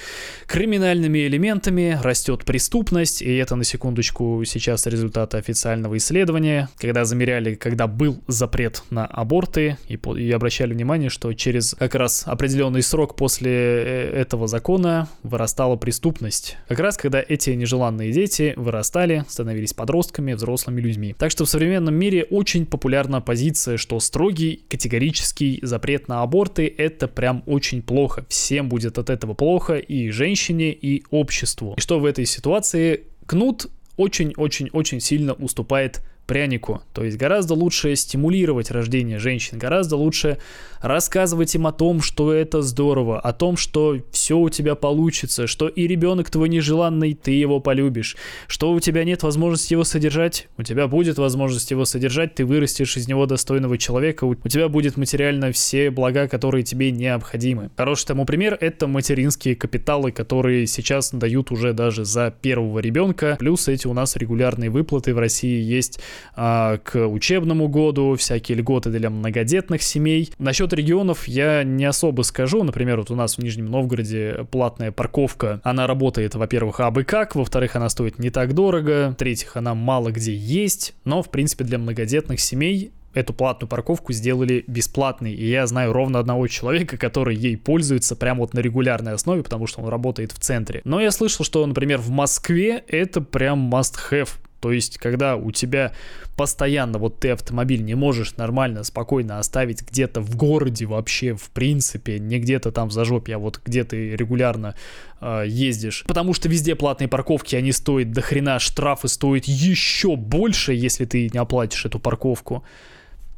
криминальными 0.47 1.27
элементами, 1.27 1.99
растет 2.03 2.45
преступность, 2.45 3.21
и 3.21 3.37
это, 3.37 3.55
на 3.55 3.65
секундочку, 3.65 4.43
сейчас 4.47 4.87
результаты 4.87 5.37
официального 5.37 5.97
исследования, 5.99 6.71
когда 6.79 7.05
замеряли, 7.05 7.55
когда 7.55 7.87
был 7.87 8.19
запрет 8.27 8.83
на 8.91 9.05
аборты, 9.05 9.77
и, 9.89 9.99
и 10.17 10.33
обращали 10.33 10.73
внимание, 10.73 11.11
что 11.11 11.33
через 11.35 11.75
как 11.79 11.95
раз 11.95 12.25
определенный 12.27 12.83
срок 12.83 13.15
после 13.15 13.53
э, 13.53 14.11
этого 14.15 14.49
закона 14.49 15.09
вырастала 15.23 15.77
преступность. 15.77 16.57
Как 16.67 16.79
раз, 16.79 16.97
когда 16.97 17.23
эти 17.27 17.51
нежеланные 17.51 18.11
дети 18.11 18.55
вырастали, 18.57 19.25
становились 19.29 19.75
подростками, 19.75 20.33
взрослыми 20.33 20.81
людьми. 20.81 21.15
Так 21.19 21.31
что 21.31 21.45
в 21.45 21.49
современном 21.49 21.95
мире 21.95 22.25
очень 22.25 22.65
популярна 22.65 23.21
позиция, 23.21 23.77
что 23.77 24.01
строгий, 24.01 24.65
категорический 24.69 25.26
категорический 25.27 25.59
запрет 25.63 26.09
на 26.09 26.23
аборты– 26.23 26.73
это 26.79 27.09
прям 27.09 27.43
очень 27.47 27.83
плохо. 27.83 28.25
Всем 28.29 28.69
будет 28.69 28.99
от 28.99 29.11
этого 29.11 29.35
плохо, 29.35 29.77
и 29.77 30.11
женщине, 30.11 30.73
и 30.73 31.05
обществу. 31.11 31.75
И 31.77 31.81
что 31.81 31.99
в 31.99 32.05
этой 32.05 32.27
ситуации? 32.27 33.05
Кнут 33.27 33.67
очень-очень-очень 33.97 35.01
сильно 35.01 35.33
уступает 35.33 36.03
прянику. 36.27 36.83
То 36.93 37.05
есть 37.05 37.17
гораздо 37.17 37.55
лучше 37.55 37.95
стимулировать 37.97 38.71
рождение 38.71 39.19
женщин, 39.19 39.59
гораздо 39.59 39.97
лучше 39.97 40.39
рассказывать 40.81 41.55
им 41.55 41.67
о 41.67 41.73
том, 41.73 42.03
что 42.03 42.33
это 42.33 42.63
здорово, 42.63 43.21
о 43.21 43.33
том, 43.33 43.57
что 43.57 43.99
все 44.11 44.39
у 44.39 44.49
тебя 44.49 44.75
получится, 44.75 45.47
что 45.47 45.69
и 45.69 45.87
ребенок 45.87 46.31
твой 46.31 46.49
нежеланный, 46.49 47.15
ты 47.15 47.33
его 47.33 47.61
полюбишь, 47.61 48.17
что 48.47 48.73
у 48.73 48.81
тебя 48.81 49.05
нет 49.05 49.23
возможности 49.23 49.73
его 49.73 49.85
содержать, 49.85 50.49
у 50.59 50.63
тебя 50.63 50.87
будет 50.89 51.19
возможность 51.19 51.71
его 51.71 51.85
содержать, 51.85 52.35
ты 52.35 52.45
вырастешь 52.45 52.97
из 52.97 53.09
него 53.09 53.27
достойного 53.27 53.79
человека, 53.79 54.25
у 54.25 54.35
тебя 54.35 54.69
будет 54.69 54.97
материально 54.97 55.53
все 55.53 55.91
блага, 55.91 56.29
которые 56.29 56.63
тебе 56.63 56.91
необходимы. 56.91 57.71
Хороший 57.77 58.07
тому 58.07 58.25
пример— 58.25 58.57
это 58.61 58.87
материнские 58.87 59.57
капиталы, 59.57 60.13
которые 60.13 60.67
сейчас 60.67 61.11
дают 61.11 61.51
уже 61.51 61.73
даже 61.73 62.05
за 62.05 62.35
первого 62.41 62.81
ребенка, 62.81 63.37
плюс 63.39 63.69
эти 63.69 63.87
у 63.87 63.93
нас 63.93 64.17
регулярные 64.17 64.71
выплаты 64.71 65.15
в 65.15 65.19
России 65.19 65.63
есть 65.63 66.01
к 66.35 66.95
учебному 66.95 67.69
году, 67.69 68.17
всякие 68.17 68.59
льготы 68.59 68.91
для 68.91 69.11
многодетных 69.11 69.83
семей. 69.83 70.33
Насчет 70.39 70.73
регионов 70.73 71.29
я 71.29 71.63
не 71.65 71.85
особо 71.85 72.23
скажу. 72.23 72.63
Например, 72.63 72.99
вот 72.99 73.11
у 73.11 73.15
нас 73.15 73.37
в 73.37 73.43
Нижнем 73.43 73.67
Новгороде 73.67 74.47
платная 74.51 74.93
парковка. 74.93 75.61
Она 75.65 75.87
работает, 75.87 76.35
во-первых, 76.35 76.81
абы 76.81 77.05
как, 77.05 77.35
во-вторых, 77.35 77.77
она 77.77 77.89
стоит 77.89 78.19
не 78.19 78.31
так 78.31 78.55
дорого, 78.55 79.11
в-третьих, 79.13 79.57
она 79.57 79.75
мало 79.75 80.11
где 80.11 80.35
есть, 80.35 80.95
но, 81.05 81.23
в 81.23 81.31
принципе, 81.31 81.65
для 81.65 81.79
многодетных 81.79 82.41
семей 82.41 82.93
эту 83.17 83.33
платную 83.33 83.69
парковку 83.69 84.13
сделали 84.13 84.63
бесплатной. 84.67 85.33
И 85.33 85.49
я 85.49 85.67
знаю 85.67 85.93
ровно 85.93 86.19
одного 86.19 86.47
человека, 86.49 86.99
который 86.99 87.35
ей 87.35 87.57
пользуется 87.57 88.15
прямо 88.15 88.41
вот 88.41 88.53
на 88.53 88.61
регулярной 88.61 89.15
основе, 89.15 89.43
потому 89.43 89.67
что 89.67 89.81
он 89.81 89.89
работает 89.89 90.33
в 90.33 90.39
центре. 90.39 90.83
Но 90.85 91.01
я 91.01 91.11
слышал, 91.11 91.45
что, 91.45 91.65
например, 91.65 91.99
в 91.99 92.11
Москве 92.11 92.85
это 92.89 93.21
прям 93.23 93.75
must-have. 93.75 94.29
То 94.61 94.73
есть, 94.73 94.99
когда 94.99 95.37
у 95.37 95.51
тебя 95.51 95.93
постоянно 96.37 96.99
вот 96.99 97.21
ты 97.21 97.31
автомобиль 97.31 97.83
не 97.83 97.95
можешь 97.95 98.37
нормально, 98.37 98.85
спокойно 98.85 99.39
оставить 99.39 99.83
где-то 99.83 100.21
в 100.21 100.37
городе 100.37 100.87
вообще, 100.87 101.35
в 101.35 101.51
принципе, 101.51 102.19
не 102.19 102.39
где-то 102.39 102.73
там 102.73 102.89
в 102.89 102.93
зажопе, 102.93 103.35
а 103.35 103.39
вот 103.39 103.61
где 103.65 103.85
ты 103.85 104.17
регулярно 104.17 104.75
э, 105.21 105.45
ездишь. 105.47 106.05
Потому 106.07 106.33
что 106.35 106.49
везде 106.49 106.75
платные 106.75 107.09
парковки, 107.09 107.57
они 107.57 107.73
стоят 107.73 108.13
до 108.13 108.23
хрена, 108.23 108.59
штрафы 108.59 109.09
стоят 109.09 109.45
еще 109.45 110.17
больше, 110.17 110.73
если 110.73 111.05
ты 111.05 111.31
не 111.33 111.39
оплатишь 111.39 111.85
эту 111.85 111.99
парковку. 111.99 112.65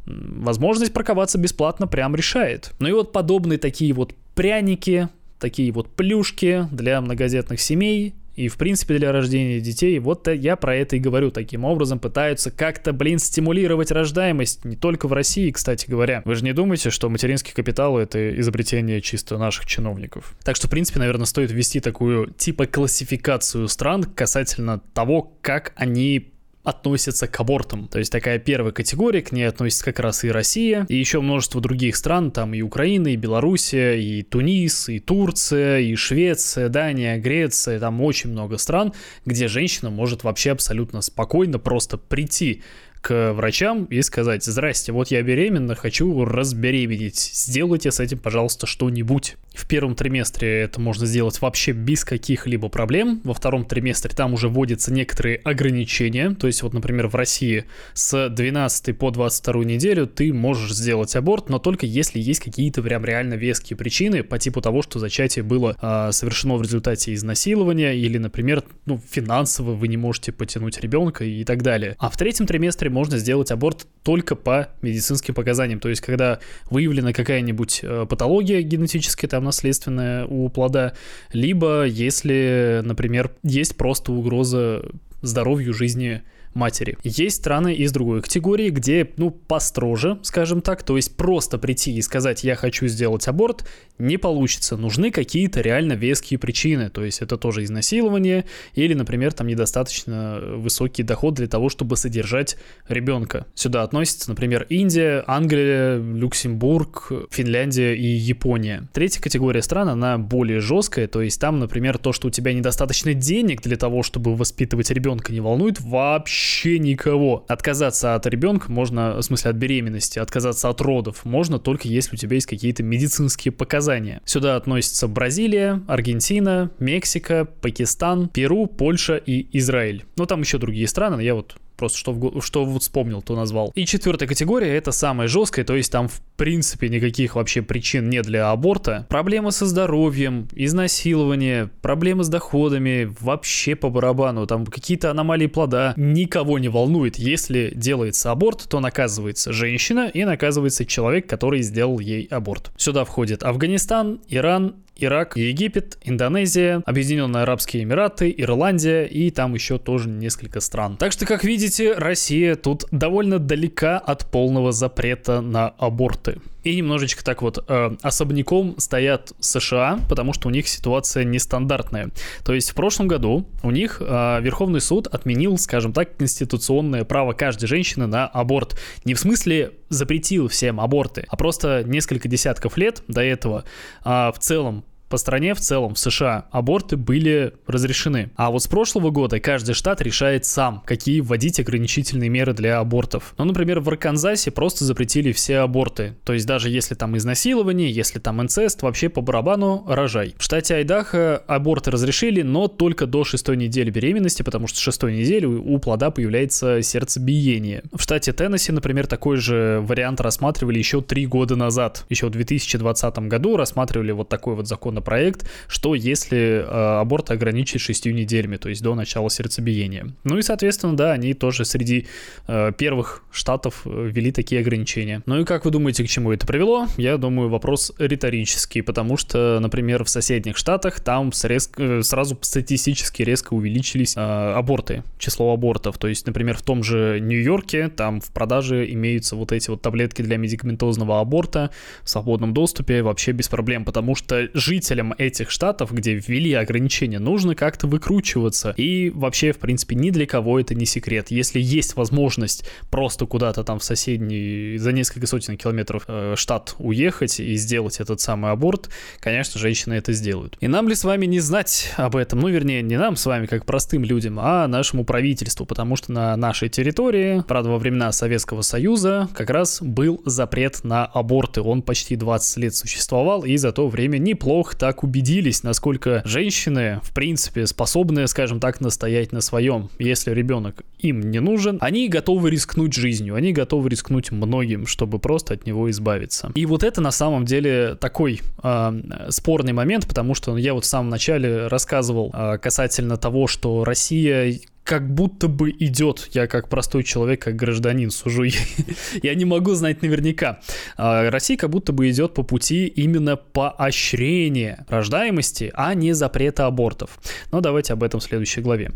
Возможность 0.06 0.92
парковаться 0.92 1.38
бесплатно 1.38 1.86
прям 1.86 2.16
решает. 2.16 2.72
Ну 2.78 2.88
и 2.88 2.92
вот 2.92 3.12
подобные 3.12 3.58
такие 3.58 3.92
вот 3.92 4.14
пряники, 4.34 5.08
такие 5.38 5.72
вот 5.72 5.94
плюшки 5.94 6.66
для 6.72 7.00
многодетных 7.00 7.60
семей 7.60 8.14
и, 8.38 8.46
в 8.46 8.56
принципе, 8.56 8.98
для 8.98 9.10
рождения 9.10 9.60
детей. 9.60 9.98
Вот 9.98 10.28
я 10.28 10.54
про 10.54 10.76
это 10.76 10.94
и 10.94 11.00
говорю. 11.00 11.32
Таким 11.32 11.64
образом 11.64 11.98
пытаются 11.98 12.52
как-то, 12.52 12.92
блин, 12.92 13.18
стимулировать 13.18 13.90
рождаемость. 13.90 14.64
Не 14.64 14.76
только 14.76 15.08
в 15.08 15.12
России, 15.12 15.50
кстати 15.50 15.90
говоря. 15.90 16.22
Вы 16.24 16.36
же 16.36 16.44
не 16.44 16.52
думаете, 16.52 16.90
что 16.90 17.08
материнский 17.08 17.52
капитал— 17.52 17.98
это 17.98 18.38
изобретение 18.38 19.00
чисто 19.00 19.38
наших 19.38 19.66
чиновников. 19.66 20.36
Так 20.44 20.54
что, 20.54 20.68
в 20.68 20.70
принципе, 20.70 21.00
наверное, 21.00 21.26
стоит 21.26 21.50
ввести 21.50 21.80
такую 21.80 22.30
типа 22.30 22.66
классификацию 22.66 23.66
стран 23.66 24.04
касательно 24.04 24.80
того, 24.94 25.36
как 25.42 25.72
они 25.74 26.32
относятся 26.64 27.26
к 27.26 27.40
абортам. 27.40 27.88
То 27.88 27.98
есть 27.98 28.12
такая 28.12 28.38
первая 28.38 28.72
категория, 28.72 29.22
к 29.22 29.32
ней 29.32 29.44
относится 29.44 29.84
как 29.84 30.00
раз 30.00 30.24
и 30.24 30.30
Россия, 30.30 30.84
и 30.88 30.96
еще 30.96 31.20
множество 31.20 31.60
других 31.60 31.96
стран, 31.96 32.30
там 32.30 32.52
и 32.54 32.60
Украина, 32.60 33.08
и 33.08 33.16
Белоруссия, 33.16 33.94
и 33.94 34.22
Тунис, 34.22 34.88
и 34.88 34.98
Турция, 34.98 35.78
и 35.78 35.94
Швеция, 35.94 36.68
Дания, 36.68 37.18
Греция, 37.18 37.80
там 37.80 38.00
очень 38.02 38.30
много 38.30 38.58
стран, 38.58 38.92
где 39.24 39.48
женщина 39.48 39.90
может 39.90 40.24
вообще 40.24 40.50
абсолютно 40.50 41.00
спокойно 41.00 41.58
просто 41.58 41.96
прийти 41.96 42.62
к 43.00 43.32
врачам 43.32 43.84
и 43.84 44.02
сказать, 44.02 44.44
здрасте, 44.44 44.92
вот 44.92 45.10
я 45.10 45.22
беременна, 45.22 45.74
хочу 45.74 46.24
разбеременеть, 46.24 47.18
сделайте 47.18 47.90
с 47.90 48.00
этим, 48.00 48.18
пожалуйста, 48.18 48.66
что-нибудь. 48.66 49.36
В 49.58 49.66
первом 49.66 49.96
триместре 49.96 50.60
это 50.60 50.80
можно 50.80 51.04
сделать 51.04 51.40
вообще 51.40 51.72
без 51.72 52.04
каких-либо 52.04 52.68
проблем. 52.68 53.20
Во 53.24 53.34
втором 53.34 53.64
триместре 53.64 54.14
там 54.14 54.34
уже 54.34 54.48
вводятся 54.48 54.92
некоторые 54.92 55.38
ограничения. 55.38 56.30
То 56.30 56.46
есть 56.46 56.62
вот, 56.62 56.74
например, 56.74 57.08
в 57.08 57.16
России 57.16 57.64
с 57.92 58.28
12 58.28 58.96
по 58.96 59.10
22 59.10 59.64
неделю 59.64 60.06
ты 60.06 60.32
можешь 60.32 60.72
сделать 60.72 61.16
аборт, 61.16 61.48
но 61.48 61.58
только 61.58 61.86
если 61.86 62.20
есть 62.20 62.40
какие-то 62.40 62.82
прям 62.82 63.04
реально 63.04 63.34
веские 63.34 63.76
причины 63.76 64.22
по 64.22 64.38
типу 64.38 64.60
того, 64.60 64.82
что 64.82 65.00
зачатие 65.00 65.42
было 65.42 65.76
э, 65.80 66.12
совершено 66.12 66.54
в 66.56 66.62
результате 66.62 67.12
изнасилования 67.14 67.96
или, 67.96 68.18
например, 68.18 68.62
ну, 68.86 69.00
финансово 69.10 69.72
вы 69.72 69.88
не 69.88 69.96
можете 69.96 70.30
потянуть 70.30 70.80
ребенка 70.80 71.24
и 71.24 71.42
так 71.44 71.62
далее. 71.62 71.96
А 71.98 72.10
в 72.10 72.16
третьем 72.16 72.46
триместре 72.46 72.87
можно 72.90 73.18
сделать 73.18 73.50
аборт 73.50 73.86
только 74.02 74.34
по 74.34 74.68
медицинским 74.82 75.34
показаниям. 75.34 75.80
То 75.80 75.88
есть 75.88 76.00
когда 76.00 76.40
выявлена 76.70 77.12
какая-нибудь 77.12 77.80
э, 77.82 78.06
патология 78.08 78.62
генетическая, 78.62 79.28
там 79.28 79.44
наследственное 79.44 80.26
у 80.26 80.48
плода, 80.48 80.94
либо 81.32 81.84
если, 81.84 82.80
например, 82.84 83.30
есть 83.42 83.76
просто 83.76 84.12
угроза 84.12 84.84
здоровью 85.22 85.74
жизни 85.74 86.22
матери. 86.58 86.98
Есть 87.04 87.36
страны 87.36 87.72
из 87.72 87.92
другой 87.92 88.20
категории, 88.20 88.68
где, 88.68 89.08
ну, 89.16 89.30
построже, 89.30 90.18
скажем 90.22 90.60
так, 90.60 90.82
то 90.82 90.96
есть 90.96 91.16
просто 91.16 91.56
прийти 91.56 91.94
и 91.94 92.02
сказать 92.02 92.44
«я 92.44 92.56
хочу 92.56 92.86
сделать 92.88 93.26
аборт» 93.28 93.64
не 93.98 94.16
получится. 94.16 94.76
Нужны 94.76 95.10
какие-то 95.10 95.60
реально 95.60 95.94
веские 95.94 96.38
причины, 96.38 96.88
то 96.88 97.04
есть 97.04 97.20
это 97.20 97.36
тоже 97.36 97.64
изнасилование 97.64 98.44
или, 98.74 98.94
например, 98.94 99.32
там 99.32 99.46
недостаточно 99.46 100.40
высокий 100.56 101.02
доход 101.02 101.34
для 101.34 101.48
того, 101.48 101.68
чтобы 101.68 101.96
содержать 101.96 102.56
ребенка. 102.88 103.46
Сюда 103.54 103.82
относятся, 103.82 104.30
например, 104.30 104.66
Индия, 104.68 105.24
Англия, 105.26 105.98
Люксембург, 105.98 107.12
Финляндия 107.30 107.96
и 107.96 108.06
Япония. 108.06 108.88
Третья 108.92 109.20
категория 109.20 109.62
стран, 109.62 109.88
она 109.88 110.18
более 110.18 110.60
жесткая, 110.60 111.08
то 111.08 111.22
есть 111.22 111.40
там, 111.40 111.58
например, 111.58 111.98
то, 111.98 112.12
что 112.12 112.28
у 112.28 112.30
тебя 112.30 112.52
недостаточно 112.52 113.14
денег 113.14 113.62
для 113.62 113.76
того, 113.76 114.02
чтобы 114.02 114.36
воспитывать 114.36 114.90
ребенка, 114.90 115.32
не 115.32 115.40
волнует 115.40 115.80
вообще 115.80 116.47
вообще 116.48 116.78
никого. 116.78 117.44
Отказаться 117.46 118.14
от 118.14 118.26
ребенка 118.26 118.72
можно, 118.72 119.16
в 119.16 119.22
смысле 119.22 119.50
от 119.50 119.56
беременности, 119.56 120.18
отказаться 120.18 120.70
от 120.70 120.80
родов 120.80 121.26
можно 121.26 121.58
только 121.58 121.88
если 121.88 122.16
у 122.16 122.18
тебя 122.18 122.36
есть 122.36 122.46
какие-то 122.46 122.82
медицинские 122.82 123.52
показания. 123.52 124.22
Сюда 124.24 124.56
относятся 124.56 125.08
Бразилия, 125.08 125.82
Аргентина, 125.86 126.70
Мексика, 126.78 127.44
Пакистан, 127.44 128.30
Перу, 128.30 128.66
Польша 128.66 129.16
и 129.16 129.46
Израиль. 129.58 130.06
Ну 130.16 130.24
там 130.24 130.40
еще 130.40 130.56
другие 130.56 130.88
страны, 130.88 131.16
но 131.16 131.22
я 131.22 131.34
вот 131.34 131.56
Просто 131.78 131.98
что, 131.98 132.40
что 132.40 132.64
вот 132.64 132.82
вспомнил, 132.82 133.22
то 133.22 133.36
назвал. 133.36 133.70
И 133.76 133.86
четвертая 133.86 134.28
категория 134.28 134.76
это 134.76 134.90
самая 134.90 135.28
жесткая, 135.28 135.64
то 135.64 135.76
есть 135.76 135.92
там 135.92 136.08
в 136.08 136.20
принципе 136.36 136.88
никаких 136.88 137.36
вообще 137.36 137.62
причин 137.62 138.10
нет 138.10 138.26
для 138.26 138.50
аборта. 138.50 139.06
Проблемы 139.08 139.52
со 139.52 139.64
здоровьем, 139.64 140.48
изнасилование, 140.54 141.70
проблемы 141.80 142.24
с 142.24 142.28
доходами, 142.28 143.14
вообще 143.20 143.76
по 143.76 143.90
барабану, 143.90 144.46
там 144.46 144.66
какие-то 144.66 145.12
аномалии 145.12 145.46
плода. 145.46 145.94
Никого 145.96 146.58
не 146.58 146.68
волнует. 146.68 147.16
Если 147.16 147.72
делается 147.74 148.32
аборт, 148.32 148.66
то 148.68 148.80
наказывается 148.80 149.52
женщина 149.52 150.10
и 150.12 150.24
наказывается 150.24 150.84
человек, 150.84 151.28
который 151.28 151.62
сделал 151.62 152.00
ей 152.00 152.26
аборт. 152.26 152.72
Сюда 152.76 153.04
входит 153.04 153.44
Афганистан, 153.44 154.20
Иран, 154.28 154.74
Ирак, 154.98 155.36
Египет, 155.36 155.96
Индонезия, 156.02 156.82
Объединенные 156.84 157.44
Арабские 157.44 157.84
Эмираты, 157.84 158.34
Ирландия 158.36 159.04
и 159.04 159.30
там 159.30 159.54
еще 159.54 159.78
тоже 159.78 160.08
несколько 160.08 160.60
стран. 160.60 160.96
Так 160.96 161.12
что, 161.12 161.24
как 161.24 161.44
видите, 161.44 161.94
Россия 161.94 162.56
тут 162.56 162.84
довольно 162.90 163.38
далека 163.38 163.98
от 163.98 164.26
полного 164.30 164.72
запрета 164.72 165.40
на 165.40 165.68
аборты. 165.68 166.40
И 166.64 166.74
немножечко 166.76 167.24
так 167.24 167.40
вот 167.40 167.64
э, 167.66 167.96
особняком 168.02 168.74
стоят 168.78 169.32
США, 169.38 170.00
потому 170.08 170.32
что 170.32 170.48
у 170.48 170.50
них 170.50 170.68
ситуация 170.68 171.24
нестандартная. 171.24 172.10
То 172.44 172.52
есть 172.52 172.70
в 172.70 172.74
прошлом 172.74 173.06
году 173.06 173.46
у 173.62 173.70
них 173.70 174.02
э, 174.04 174.40
Верховный 174.42 174.80
суд 174.80 175.06
отменил, 175.06 175.56
скажем 175.56 175.92
так, 175.92 176.16
конституционное 176.16 177.04
право 177.04 177.32
каждой 177.32 177.66
женщины 177.68 178.06
на 178.06 178.26
аборт. 178.26 178.78
Не 179.04 179.14
в 179.14 179.20
смысле 179.20 179.72
запретил 179.88 180.48
всем 180.48 180.80
аборты, 180.80 181.24
а 181.28 181.36
просто 181.36 181.84
несколько 181.86 182.28
десятков 182.28 182.76
лет 182.76 183.02
до 183.06 183.22
этого 183.22 183.64
э, 184.04 184.08
в 184.34 184.38
целом 184.38 184.84
по 185.08 185.16
стране 185.16 185.54
в 185.54 185.60
целом, 185.60 185.94
в 185.94 185.98
США, 185.98 186.46
аборты 186.50 186.96
были 186.96 187.54
разрешены. 187.66 188.30
А 188.36 188.50
вот 188.50 188.62
с 188.62 188.66
прошлого 188.66 189.10
года 189.10 189.40
каждый 189.40 189.74
штат 189.74 190.00
решает 190.02 190.44
сам, 190.44 190.82
какие 190.84 191.20
вводить 191.20 191.60
ограничительные 191.60 192.28
меры 192.28 192.52
для 192.52 192.78
абортов. 192.78 193.34
Ну, 193.38 193.44
например, 193.44 193.80
в 193.80 193.88
Арканзасе 193.88 194.50
просто 194.50 194.84
запретили 194.84 195.32
все 195.32 195.58
аборты. 195.58 196.16
То 196.24 196.32
есть 196.34 196.46
даже 196.46 196.68
если 196.68 196.94
там 196.94 197.16
изнасилование, 197.16 197.90
если 197.90 198.18
там 198.18 198.42
инцест, 198.42 198.82
вообще 198.82 199.08
по 199.08 199.20
барабану 199.20 199.84
рожай. 199.88 200.34
В 200.38 200.42
штате 200.42 200.74
Айдахо 200.74 201.42
аборты 201.46 201.90
разрешили, 201.90 202.42
но 202.42 202.68
только 202.68 203.06
до 203.06 203.24
шестой 203.24 203.56
недели 203.56 203.90
беременности, 203.90 204.42
потому 204.42 204.66
что 204.66 204.78
с 204.78 204.82
шестой 204.82 205.16
недели 205.16 205.46
у 205.46 205.78
плода 205.78 206.10
появляется 206.10 206.82
сердцебиение. 206.82 207.82
В 207.92 208.02
штате 208.02 208.32
Теннесси, 208.32 208.72
например, 208.72 209.06
такой 209.06 209.38
же 209.38 209.80
вариант 209.82 210.20
рассматривали 210.20 210.78
еще 210.78 211.00
три 211.00 211.26
года 211.26 211.56
назад. 211.56 212.04
Еще 212.10 212.26
в 212.26 212.30
2020 212.30 213.18
году 213.20 213.56
рассматривали 213.56 214.12
вот 214.12 214.28
такой 214.28 214.54
вот 214.54 214.66
закон 214.66 214.97
законопроект, 214.98 215.48
что 215.68 215.94
если 215.94 216.64
э, 216.64 217.00
аборт 217.00 217.30
ограничить 217.30 217.80
шестью 217.80 218.14
неделями, 218.14 218.56
то 218.56 218.68
есть 218.68 218.82
до 218.82 218.94
начала 218.94 219.30
сердцебиения. 219.30 220.08
Ну 220.24 220.38
и, 220.38 220.42
соответственно, 220.42 220.96
да, 220.96 221.12
они 221.12 221.34
тоже 221.34 221.64
среди 221.64 222.06
э, 222.46 222.72
первых 222.76 223.22
штатов 223.30 223.82
э, 223.84 224.10
ввели 224.12 224.32
такие 224.32 224.60
ограничения. 224.60 225.22
Ну 225.26 225.40
и 225.40 225.44
как 225.44 225.64
вы 225.64 225.70
думаете, 225.70 226.04
к 226.04 226.08
чему 226.08 226.32
это 226.32 226.46
привело? 226.46 226.86
Я 226.96 227.16
думаю, 227.16 227.48
вопрос 227.48 227.92
риторический, 227.98 228.82
потому 228.82 229.16
что, 229.16 229.58
например, 229.60 230.04
в 230.04 230.08
соседних 230.08 230.56
штатах 230.56 231.00
там 231.00 231.30
э, 231.30 232.02
сразу 232.02 232.38
статистически 232.40 233.22
резко 233.22 233.54
увеличились 233.54 234.14
аборты, 234.16 235.04
число 235.18 235.52
абортов. 235.52 235.98
То 235.98 236.08
есть, 236.08 236.26
например, 236.26 236.56
в 236.56 236.62
том 236.62 236.82
же 236.82 237.20
Нью-Йорке 237.20 237.88
там 237.88 238.20
в 238.20 238.30
продаже 238.32 238.90
имеются 238.92 239.36
вот 239.36 239.52
эти 239.52 239.70
вот 239.70 239.82
таблетки 239.82 240.22
для 240.22 240.36
медикаментозного 240.36 241.20
аборта 241.20 241.70
в 242.02 242.10
свободном 242.10 242.52
доступе 242.52 243.02
вообще 243.02 243.32
без 243.32 243.48
проблем, 243.48 243.84
потому 243.84 244.14
что 244.14 244.48
жить 244.54 244.87
жителям 244.88 245.14
этих 245.18 245.50
штатов, 245.50 245.92
где 245.92 246.14
ввели 246.14 246.54
ограничения, 246.54 247.18
нужно 247.18 247.54
как-то 247.54 247.86
выкручиваться. 247.86 248.72
И 248.78 249.10
вообще, 249.10 249.52
в 249.52 249.58
принципе, 249.58 249.94
ни 249.94 250.08
для 250.08 250.26
кого 250.26 250.58
это 250.58 250.74
не 250.74 250.86
секрет. 250.86 251.30
Если 251.30 251.60
есть 251.60 251.94
возможность 251.96 252.64
просто 252.90 253.26
куда-то 253.26 253.64
там 253.64 253.80
в 253.80 253.84
соседний, 253.84 254.78
за 254.78 254.92
несколько 254.92 255.26
сотен 255.26 255.58
километров 255.58 256.04
э, 256.08 256.34
штат 256.36 256.74
уехать 256.78 257.38
и 257.38 257.54
сделать 257.56 258.00
этот 258.00 258.20
самый 258.20 258.50
аборт, 258.50 258.88
конечно, 259.20 259.60
женщины 259.60 259.94
это 259.94 260.14
сделают. 260.14 260.56
И 260.60 260.68
нам 260.68 260.88
ли 260.88 260.94
с 260.94 261.04
вами 261.04 261.26
не 261.26 261.40
знать 261.40 261.92
об 261.96 262.16
этом? 262.16 262.40
Ну, 262.40 262.48
вернее, 262.48 262.80
не 262.80 262.96
нам 262.96 263.16
с 263.16 263.26
вами, 263.26 263.44
как 263.44 263.66
простым 263.66 264.04
людям, 264.04 264.38
а 264.40 264.66
нашему 264.68 265.04
правительству, 265.04 265.66
потому 265.66 265.96
что 265.96 266.12
на 266.12 266.34
нашей 266.36 266.70
территории, 266.70 267.44
правда, 267.46 267.70
во 267.70 267.78
времена 267.78 268.10
Советского 268.12 268.62
Союза 268.62 269.28
как 269.34 269.50
раз 269.50 269.82
был 269.82 270.22
запрет 270.24 270.82
на 270.82 271.04
аборты. 271.04 271.60
Он 271.60 271.82
почти 271.82 272.16
20 272.16 272.56
лет 272.56 272.74
существовал, 272.74 273.44
и 273.44 273.54
за 273.58 273.72
то 273.72 273.88
время 273.88 274.16
неплохо 274.16 274.77
так 274.78 275.02
убедились, 275.02 275.62
насколько 275.62 276.22
женщины, 276.24 277.00
в 277.02 277.12
принципе, 277.12 277.66
способны, 277.66 278.26
скажем 278.28 278.60
так, 278.60 278.80
настоять 278.80 279.32
на 279.32 279.40
своем. 279.40 279.90
Если 279.98 280.30
ребенок 280.32 280.82
им 280.98 281.20
не 281.30 281.40
нужен, 281.40 281.78
они 281.80 282.08
готовы 282.08 282.50
рискнуть 282.50 282.94
жизнью, 282.94 283.34
они 283.34 283.52
готовы 283.52 283.88
рискнуть 283.88 284.30
многим, 284.30 284.86
чтобы 284.86 285.18
просто 285.18 285.54
от 285.54 285.66
него 285.66 285.90
избавиться. 285.90 286.50
И 286.54 286.66
вот 286.66 286.82
это 286.82 287.00
на 287.00 287.10
самом 287.10 287.44
деле 287.44 287.96
такой 287.96 288.40
э, 288.62 289.00
спорный 289.30 289.72
момент, 289.72 290.06
потому 290.06 290.34
что 290.34 290.56
я 290.56 290.74
вот 290.74 290.84
в 290.84 290.88
самом 290.88 291.10
начале 291.10 291.66
рассказывал 291.66 292.30
э, 292.32 292.58
касательно 292.58 293.16
того, 293.16 293.46
что 293.46 293.84
Россия 293.84 294.58
как 294.88 295.06
будто 295.06 295.48
бы 295.48 295.70
идет. 295.70 296.30
Я 296.32 296.46
как 296.46 296.70
простой 296.70 297.04
человек, 297.04 297.42
как 297.42 297.56
гражданин 297.56 298.10
сужу. 298.10 298.44
Я 299.22 299.34
не 299.34 299.44
могу 299.44 299.74
знать 299.74 300.00
наверняка. 300.00 300.60
А, 300.96 301.28
Россия 301.30 301.58
как 301.58 301.68
будто 301.68 301.92
бы 301.92 302.08
идет 302.08 302.32
по 302.32 302.42
пути 302.42 302.86
именно 302.86 303.36
поощрения 303.36 304.86
рождаемости, 304.88 305.70
а 305.74 305.92
не 305.92 306.14
запрета 306.14 306.64
абортов. 306.64 307.20
Но 307.52 307.60
давайте 307.60 307.92
об 307.92 308.02
этом 308.02 308.20
в 308.20 308.22
следующей 308.22 308.62
главе. 308.62 308.92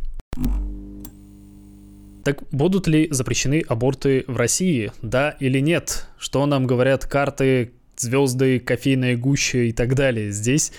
Так 2.24 2.42
будут 2.50 2.86
ли 2.86 3.08
запрещены 3.10 3.62
аборты 3.68 4.24
в 4.26 4.38
России? 4.38 4.92
Да 5.02 5.36
или 5.40 5.58
нет? 5.58 6.06
Что 6.18 6.46
нам 6.46 6.66
говорят 6.66 7.04
карты, 7.04 7.72
звезды, 7.96 8.60
кофейная 8.60 9.18
гуща 9.18 9.58
и 9.58 9.72
так 9.72 9.94
далее? 9.94 10.32
Здесь 10.32 10.72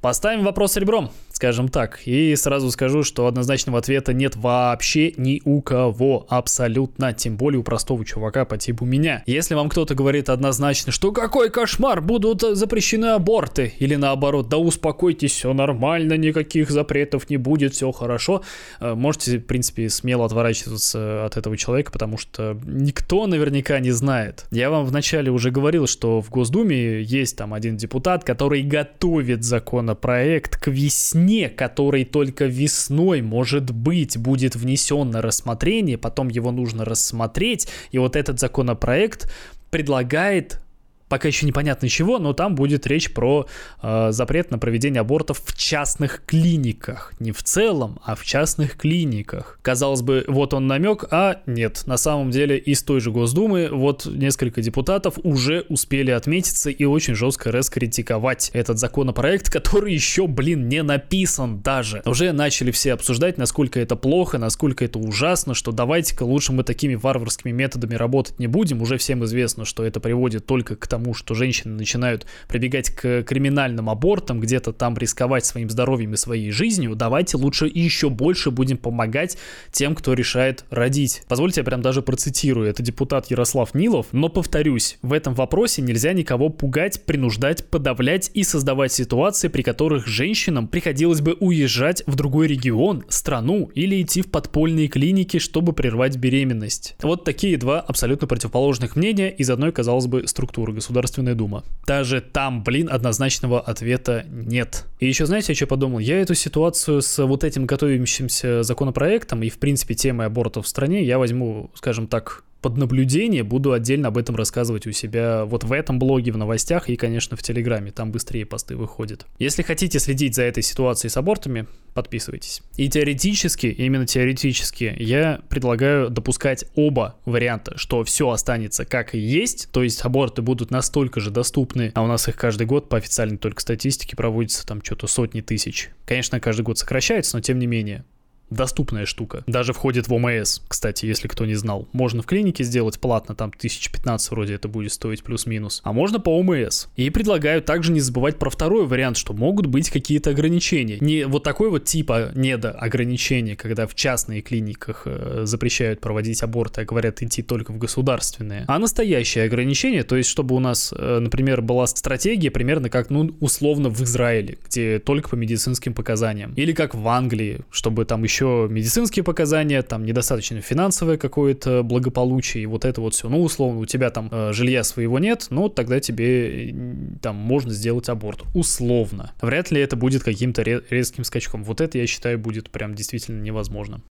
поставим 0.00 0.42
вопрос 0.42 0.78
ребром 0.78 1.10
скажем 1.44 1.68
так. 1.68 2.00
И 2.06 2.34
сразу 2.36 2.70
скажу, 2.70 3.02
что 3.02 3.26
однозначного 3.26 3.78
ответа 3.78 4.14
нет 4.14 4.34
вообще 4.34 5.12
ни 5.18 5.42
у 5.44 5.60
кого, 5.60 6.24
абсолютно, 6.30 7.12
тем 7.12 7.36
более 7.36 7.60
у 7.60 7.62
простого 7.62 8.02
чувака 8.02 8.46
по 8.46 8.56
типу 8.56 8.86
меня. 8.86 9.22
Если 9.26 9.54
вам 9.54 9.68
кто-то 9.68 9.94
говорит 9.94 10.30
однозначно, 10.30 10.90
что 10.90 11.12
какой 11.12 11.50
кошмар, 11.50 12.00
будут 12.00 12.40
запрещены 12.40 13.12
аборты, 13.12 13.74
или 13.78 13.94
наоборот, 13.94 14.48
да 14.48 14.56
успокойтесь, 14.56 15.32
все 15.32 15.52
нормально, 15.52 16.14
никаких 16.16 16.70
запретов 16.70 17.28
не 17.28 17.36
будет, 17.36 17.74
все 17.74 17.92
хорошо, 17.92 18.40
э, 18.80 18.94
можете, 18.94 19.36
в 19.36 19.44
принципе, 19.44 19.90
смело 19.90 20.24
отворачиваться 20.24 21.26
от 21.26 21.36
этого 21.36 21.58
человека, 21.58 21.92
потому 21.92 22.16
что 22.16 22.58
никто 22.64 23.26
наверняка 23.26 23.80
не 23.80 23.90
знает. 23.90 24.46
Я 24.50 24.70
вам 24.70 24.86
вначале 24.86 25.30
уже 25.30 25.50
говорил, 25.50 25.86
что 25.86 26.22
в 26.22 26.30
Госдуме 26.30 27.02
есть 27.02 27.36
там 27.36 27.52
один 27.52 27.76
депутат, 27.76 28.24
который 28.24 28.62
готовит 28.62 29.44
законопроект 29.44 30.56
к 30.56 30.68
весне 30.68 31.33
весне, 31.34 31.48
который 31.48 32.04
только 32.04 32.46
весной, 32.46 33.22
может 33.22 33.70
быть, 33.70 34.16
будет 34.16 34.56
внесен 34.56 35.10
на 35.10 35.22
рассмотрение, 35.22 35.98
потом 35.98 36.28
его 36.28 36.50
нужно 36.50 36.84
рассмотреть, 36.84 37.68
и 37.92 37.98
вот 37.98 38.16
этот 38.16 38.40
законопроект 38.40 39.30
предлагает 39.70 40.60
пока 41.08 41.28
еще 41.28 41.46
непонятно 41.46 41.88
чего, 41.88 42.18
но 42.18 42.32
там 42.32 42.54
будет 42.54 42.86
речь 42.86 43.12
про 43.12 43.46
э, 43.82 44.08
запрет 44.10 44.50
на 44.50 44.58
проведение 44.58 45.00
абортов 45.00 45.42
в 45.44 45.56
частных 45.56 46.22
клиниках. 46.26 47.12
Не 47.20 47.32
в 47.32 47.42
целом, 47.42 48.00
а 48.04 48.14
в 48.14 48.24
частных 48.24 48.76
клиниках. 48.76 49.58
Казалось 49.62 50.02
бы, 50.02 50.24
вот 50.28 50.54
он 50.54 50.66
намек, 50.66 51.04
а 51.10 51.42
нет. 51.46 51.82
На 51.86 51.96
самом 51.96 52.30
деле 52.30 52.58
из 52.58 52.82
той 52.82 53.00
же 53.00 53.10
Госдумы 53.10 53.68
вот 53.70 54.06
несколько 54.06 54.62
депутатов 54.62 55.18
уже 55.22 55.64
успели 55.68 56.10
отметиться 56.10 56.70
и 56.70 56.84
очень 56.84 57.14
жестко 57.14 57.52
раскритиковать 57.52 58.50
этот 58.52 58.78
законопроект, 58.78 59.50
который 59.50 59.92
еще, 59.92 60.26
блин, 60.26 60.68
не 60.68 60.82
написан 60.82 61.60
даже. 61.60 62.02
Уже 62.04 62.32
начали 62.32 62.70
все 62.70 62.92
обсуждать, 62.92 63.38
насколько 63.38 63.78
это 63.80 63.96
плохо, 63.96 64.38
насколько 64.38 64.84
это 64.84 64.98
ужасно, 64.98 65.54
что 65.54 65.72
давайте-ка 65.72 66.24
лучше 66.24 66.52
мы 66.52 66.64
такими 66.64 66.94
варварскими 66.94 67.52
методами 67.52 67.94
работать 67.94 68.38
не 68.38 68.46
будем. 68.46 68.82
Уже 68.82 68.96
всем 68.98 69.24
известно, 69.24 69.64
что 69.64 69.84
это 69.84 70.00
приводит 70.00 70.46
только 70.46 70.76
к 70.76 70.86
тому, 70.94 71.12
что 71.12 71.34
женщины 71.34 71.74
начинают 71.74 72.24
прибегать 72.46 72.90
к 72.90 73.24
криминальным 73.24 73.90
абортам, 73.90 74.38
где-то 74.38 74.72
там 74.72 74.96
рисковать 74.96 75.44
своим 75.44 75.68
здоровьем 75.68 76.14
и 76.14 76.16
своей 76.16 76.52
жизнью, 76.52 76.94
давайте 76.94 77.36
лучше 77.36 77.66
еще 77.66 78.10
больше 78.10 78.52
будем 78.52 78.78
помогать 78.78 79.36
тем, 79.72 79.96
кто 79.96 80.12
решает 80.12 80.64
родить. 80.70 81.24
Позвольте, 81.26 81.62
я 81.62 81.64
прям 81.64 81.82
даже 81.82 82.00
процитирую. 82.00 82.68
Это 82.68 82.84
депутат 82.84 83.28
Ярослав 83.28 83.74
Нилов. 83.74 84.06
Но 84.12 84.28
повторюсь, 84.28 84.98
в 85.02 85.12
этом 85.12 85.34
вопросе 85.34 85.82
нельзя 85.82 86.12
никого 86.12 86.48
пугать, 86.48 87.04
принуждать, 87.04 87.68
подавлять 87.68 88.30
и 88.32 88.44
создавать 88.44 88.92
ситуации, 88.92 89.48
при 89.48 89.62
которых 89.62 90.06
женщинам 90.06 90.68
приходилось 90.68 91.22
бы 91.22 91.32
уезжать 91.32 92.04
в 92.06 92.14
другой 92.14 92.46
регион, 92.46 93.02
страну 93.08 93.68
или 93.74 94.00
идти 94.00 94.22
в 94.22 94.30
подпольные 94.30 94.86
клиники, 94.86 95.38
чтобы 95.38 95.72
прервать 95.72 96.18
беременность. 96.18 96.94
Вот 97.02 97.24
такие 97.24 97.56
два 97.56 97.80
абсолютно 97.80 98.28
противоположных 98.28 98.94
мнения 98.94 99.30
из 99.30 99.50
одной, 99.50 99.72
казалось 99.72 100.06
бы, 100.06 100.28
структуры 100.28 100.72
Государственная 100.84 101.34
Дума. 101.34 101.64
Даже 101.86 102.20
там, 102.20 102.62
блин, 102.62 102.88
однозначного 102.90 103.58
ответа 103.60 104.24
нет. 104.28 104.84
И 105.00 105.06
еще, 105.06 105.24
знаете, 105.24 105.52
я 105.52 105.56
что 105.56 105.66
подумал? 105.66 105.98
Я 105.98 106.20
эту 106.20 106.34
ситуацию 106.34 107.00
с 107.00 107.24
вот 107.24 107.42
этим 107.42 107.64
готовящимся 107.64 108.62
законопроектом 108.62 109.42
и, 109.42 109.48
в 109.48 109.58
принципе, 109.58 109.94
темой 109.94 110.26
аборта 110.26 110.60
в 110.60 110.68
стране 110.68 111.02
я 111.02 111.18
возьму, 111.18 111.70
скажем 111.74 112.06
так, 112.06 112.44
под 112.64 112.78
наблюдение, 112.78 113.42
буду 113.42 113.74
отдельно 113.74 114.08
об 114.08 114.16
этом 114.16 114.36
рассказывать 114.36 114.86
у 114.86 114.92
себя 114.92 115.44
вот 115.44 115.64
в 115.64 115.70
этом 115.70 115.98
блоге, 115.98 116.32
в 116.32 116.38
новостях 116.38 116.88
и, 116.88 116.96
конечно, 116.96 117.36
в 117.36 117.42
Телеграме, 117.42 117.90
там 117.90 118.10
быстрее 118.10 118.46
посты 118.46 118.74
выходят. 118.74 119.26
Если 119.38 119.60
хотите 119.60 119.98
следить 119.98 120.34
за 120.34 120.44
этой 120.44 120.62
ситуацией 120.62 121.10
с 121.10 121.18
абортами, 121.18 121.66
подписывайтесь. 121.92 122.62
И 122.78 122.88
теоретически, 122.88 123.66
именно 123.66 124.06
теоретически, 124.06 124.96
я 124.98 125.42
предлагаю 125.50 126.08
допускать 126.08 126.64
оба 126.74 127.16
варианта, 127.26 127.76
что 127.76 128.02
все 128.02 128.30
останется 128.30 128.86
как 128.86 129.14
и 129.14 129.18
есть, 129.18 129.68
то 129.70 129.82
есть 129.82 130.00
аборты 130.02 130.40
будут 130.40 130.70
настолько 130.70 131.20
же 131.20 131.30
доступны, 131.30 131.92
а 131.94 132.02
у 132.02 132.06
нас 132.06 132.26
их 132.28 132.36
каждый 132.36 132.66
год 132.66 132.88
по 132.88 132.96
официальной 132.96 133.36
только 133.36 133.60
статистике 133.60 134.16
проводится 134.16 134.66
там 134.66 134.82
что-то 134.82 135.06
сотни 135.06 135.42
тысяч. 135.42 135.90
Конечно, 136.06 136.40
каждый 136.40 136.62
год 136.62 136.78
сокращается, 136.78 137.36
но 137.36 137.42
тем 137.42 137.58
не 137.58 137.66
менее 137.66 138.06
доступная 138.50 139.06
штука. 139.06 139.44
Даже 139.46 139.72
входит 139.72 140.08
в 140.08 140.12
ОМС, 140.12 140.60
кстати, 140.68 141.06
если 141.06 141.28
кто 141.28 141.46
не 141.46 141.54
знал. 141.54 141.88
Можно 141.92 142.22
в 142.22 142.26
клинике 142.26 142.64
сделать 142.64 143.00
платно, 143.00 143.34
там 143.34 143.48
1015 143.56 144.30
вроде 144.30 144.54
это 144.54 144.68
будет 144.68 144.92
стоить 144.92 145.22
плюс-минус. 145.22 145.80
А 145.84 145.92
можно 145.92 146.20
по 146.20 146.38
ОМС. 146.38 146.86
И 146.96 147.10
предлагаю 147.10 147.62
также 147.62 147.92
не 147.92 148.00
забывать 148.00 148.38
про 148.38 148.50
второй 148.50 148.86
вариант, 148.86 149.16
что 149.16 149.32
могут 149.32 149.66
быть 149.66 149.90
какие-то 149.90 150.30
ограничения. 150.30 150.98
Не 151.00 151.24
вот 151.26 151.42
такой 151.42 151.70
вот 151.70 151.84
типа 151.84 152.30
недоограничения, 152.34 153.56
когда 153.56 153.86
в 153.86 153.94
частных 153.94 154.44
клиниках 154.44 155.02
э, 155.06 155.42
запрещают 155.44 156.00
проводить 156.00 156.42
аборты, 156.42 156.82
а 156.82 156.84
говорят 156.84 157.22
идти 157.22 157.42
только 157.42 157.72
в 157.72 157.78
государственные. 157.78 158.64
А 158.68 158.78
настоящее 158.78 159.44
ограничение, 159.44 160.02
то 160.02 160.16
есть 160.16 160.28
чтобы 160.28 160.54
у 160.54 160.60
нас, 160.60 160.92
э, 160.96 161.18
например, 161.20 161.62
была 161.62 161.86
стратегия 161.86 162.50
примерно 162.50 162.90
как, 162.90 163.10
ну, 163.10 163.34
условно 163.40 163.88
в 163.88 164.02
Израиле, 164.02 164.58
где 164.66 164.98
только 164.98 165.28
по 165.28 165.34
медицинским 165.34 165.94
показаниям. 165.94 166.52
Или 166.54 166.72
как 166.72 166.94
в 166.94 167.06
Англии, 167.08 167.60
чтобы 167.70 168.04
там 168.04 168.22
еще 168.22 168.33
еще 168.34 168.66
медицинские 168.68 169.22
показания, 169.22 169.82
там 169.82 170.04
недостаточно 170.04 170.60
финансовое 170.60 171.16
какое-то 171.16 171.82
благополучие, 171.84 172.64
и 172.64 172.66
вот 172.66 172.84
это 172.84 173.00
вот 173.00 173.14
все. 173.14 173.28
Ну, 173.28 173.42
условно, 173.42 173.78
у 173.80 173.86
тебя 173.86 174.10
там 174.10 174.28
э, 174.32 174.52
жилья 174.52 174.82
своего 174.82 175.18
нет, 175.18 175.46
но 175.50 175.68
тогда 175.68 176.00
тебе 176.00 176.74
там 177.22 177.36
можно 177.36 177.72
сделать 177.72 178.08
аборт. 178.08 178.42
Условно. 178.54 179.32
Вряд 179.40 179.70
ли 179.70 179.80
это 179.80 179.94
будет 179.96 180.24
каким-то 180.24 180.62
резким 180.62 181.22
скачком. 181.22 181.62
Вот 181.62 181.80
это, 181.80 181.98
я 181.98 182.06
считаю, 182.06 182.38
будет 182.38 182.70
прям 182.70 182.94
действительно 182.94 183.40
невозможно. 183.40 184.02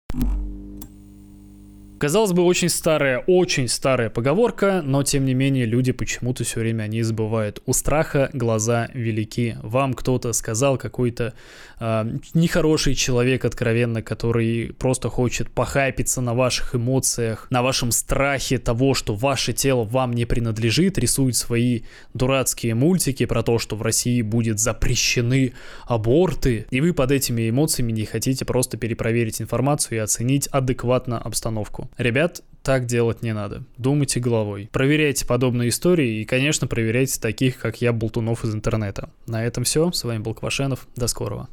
Казалось 2.03 2.33
бы, 2.33 2.43
очень 2.43 2.67
старая, 2.67 3.19
очень 3.27 3.69
старая 3.69 4.09
поговорка, 4.09 4.81
но 4.83 5.03
тем 5.03 5.23
не 5.23 5.33
менее 5.33 5.65
люди 5.65 5.93
почему-то 5.93 6.43
все 6.43 6.59
время 6.59 6.85
не 6.87 7.01
забывают. 7.01 7.63
У 7.65 7.71
страха 7.71 8.29
глаза 8.33 8.89
велики. 8.93 9.55
Вам 9.63 9.93
кто-то 9.93 10.33
сказал, 10.33 10.77
какой-то 10.77 11.33
э, 11.79 12.17
нехороший 12.33 12.95
человек, 12.95 13.45
откровенно, 13.45 14.01
который 14.01 14.73
просто 14.77 15.07
хочет 15.07 15.49
похайпиться 15.49 16.19
на 16.19 16.33
ваших 16.33 16.75
эмоциях, 16.75 17.47
на 17.49 17.63
вашем 17.63 17.93
страхе 17.93 18.57
того, 18.57 18.95
что 18.95 19.15
ваше 19.15 19.53
тело 19.53 19.85
вам 19.85 20.11
не 20.11 20.25
принадлежит, 20.25 20.97
рисует 20.97 21.37
свои 21.37 21.83
дурацкие 22.13 22.75
мультики 22.75 23.25
про 23.25 23.43
то, 23.43 23.59
что 23.59 23.77
в 23.77 23.81
России 23.81 24.21
будет 24.21 24.59
запрещены 24.59 25.53
аборты, 25.87 26.65
и 26.69 26.81
вы 26.81 26.93
под 26.93 27.11
этими 27.11 27.49
эмоциями 27.49 27.93
не 27.93 28.03
хотите 28.03 28.43
просто 28.43 28.75
перепроверить 28.75 29.41
информацию 29.41 29.99
и 29.99 30.01
оценить 30.01 30.47
адекватно 30.47 31.17
обстановку. 31.17 31.89
Ребят, 31.97 32.41
так 32.63 32.85
делать 32.85 33.21
не 33.21 33.33
надо. 33.33 33.63
Думайте 33.77 34.19
головой. 34.19 34.69
Проверяйте 34.71 35.25
подобные 35.25 35.69
истории 35.69 36.21
и, 36.21 36.25
конечно, 36.25 36.65
проверяйте 36.65 37.19
таких, 37.19 37.59
как 37.59 37.81
я, 37.81 37.91
болтунов 37.91 38.45
из 38.45 38.55
интернета. 38.55 39.09
На 39.27 39.43
этом 39.45 39.65
все. 39.65 39.91
С 39.91 40.03
вами 40.03 40.19
был 40.19 40.33
Квашенов. 40.33 40.87
До 40.95 41.07
скорого. 41.07 41.49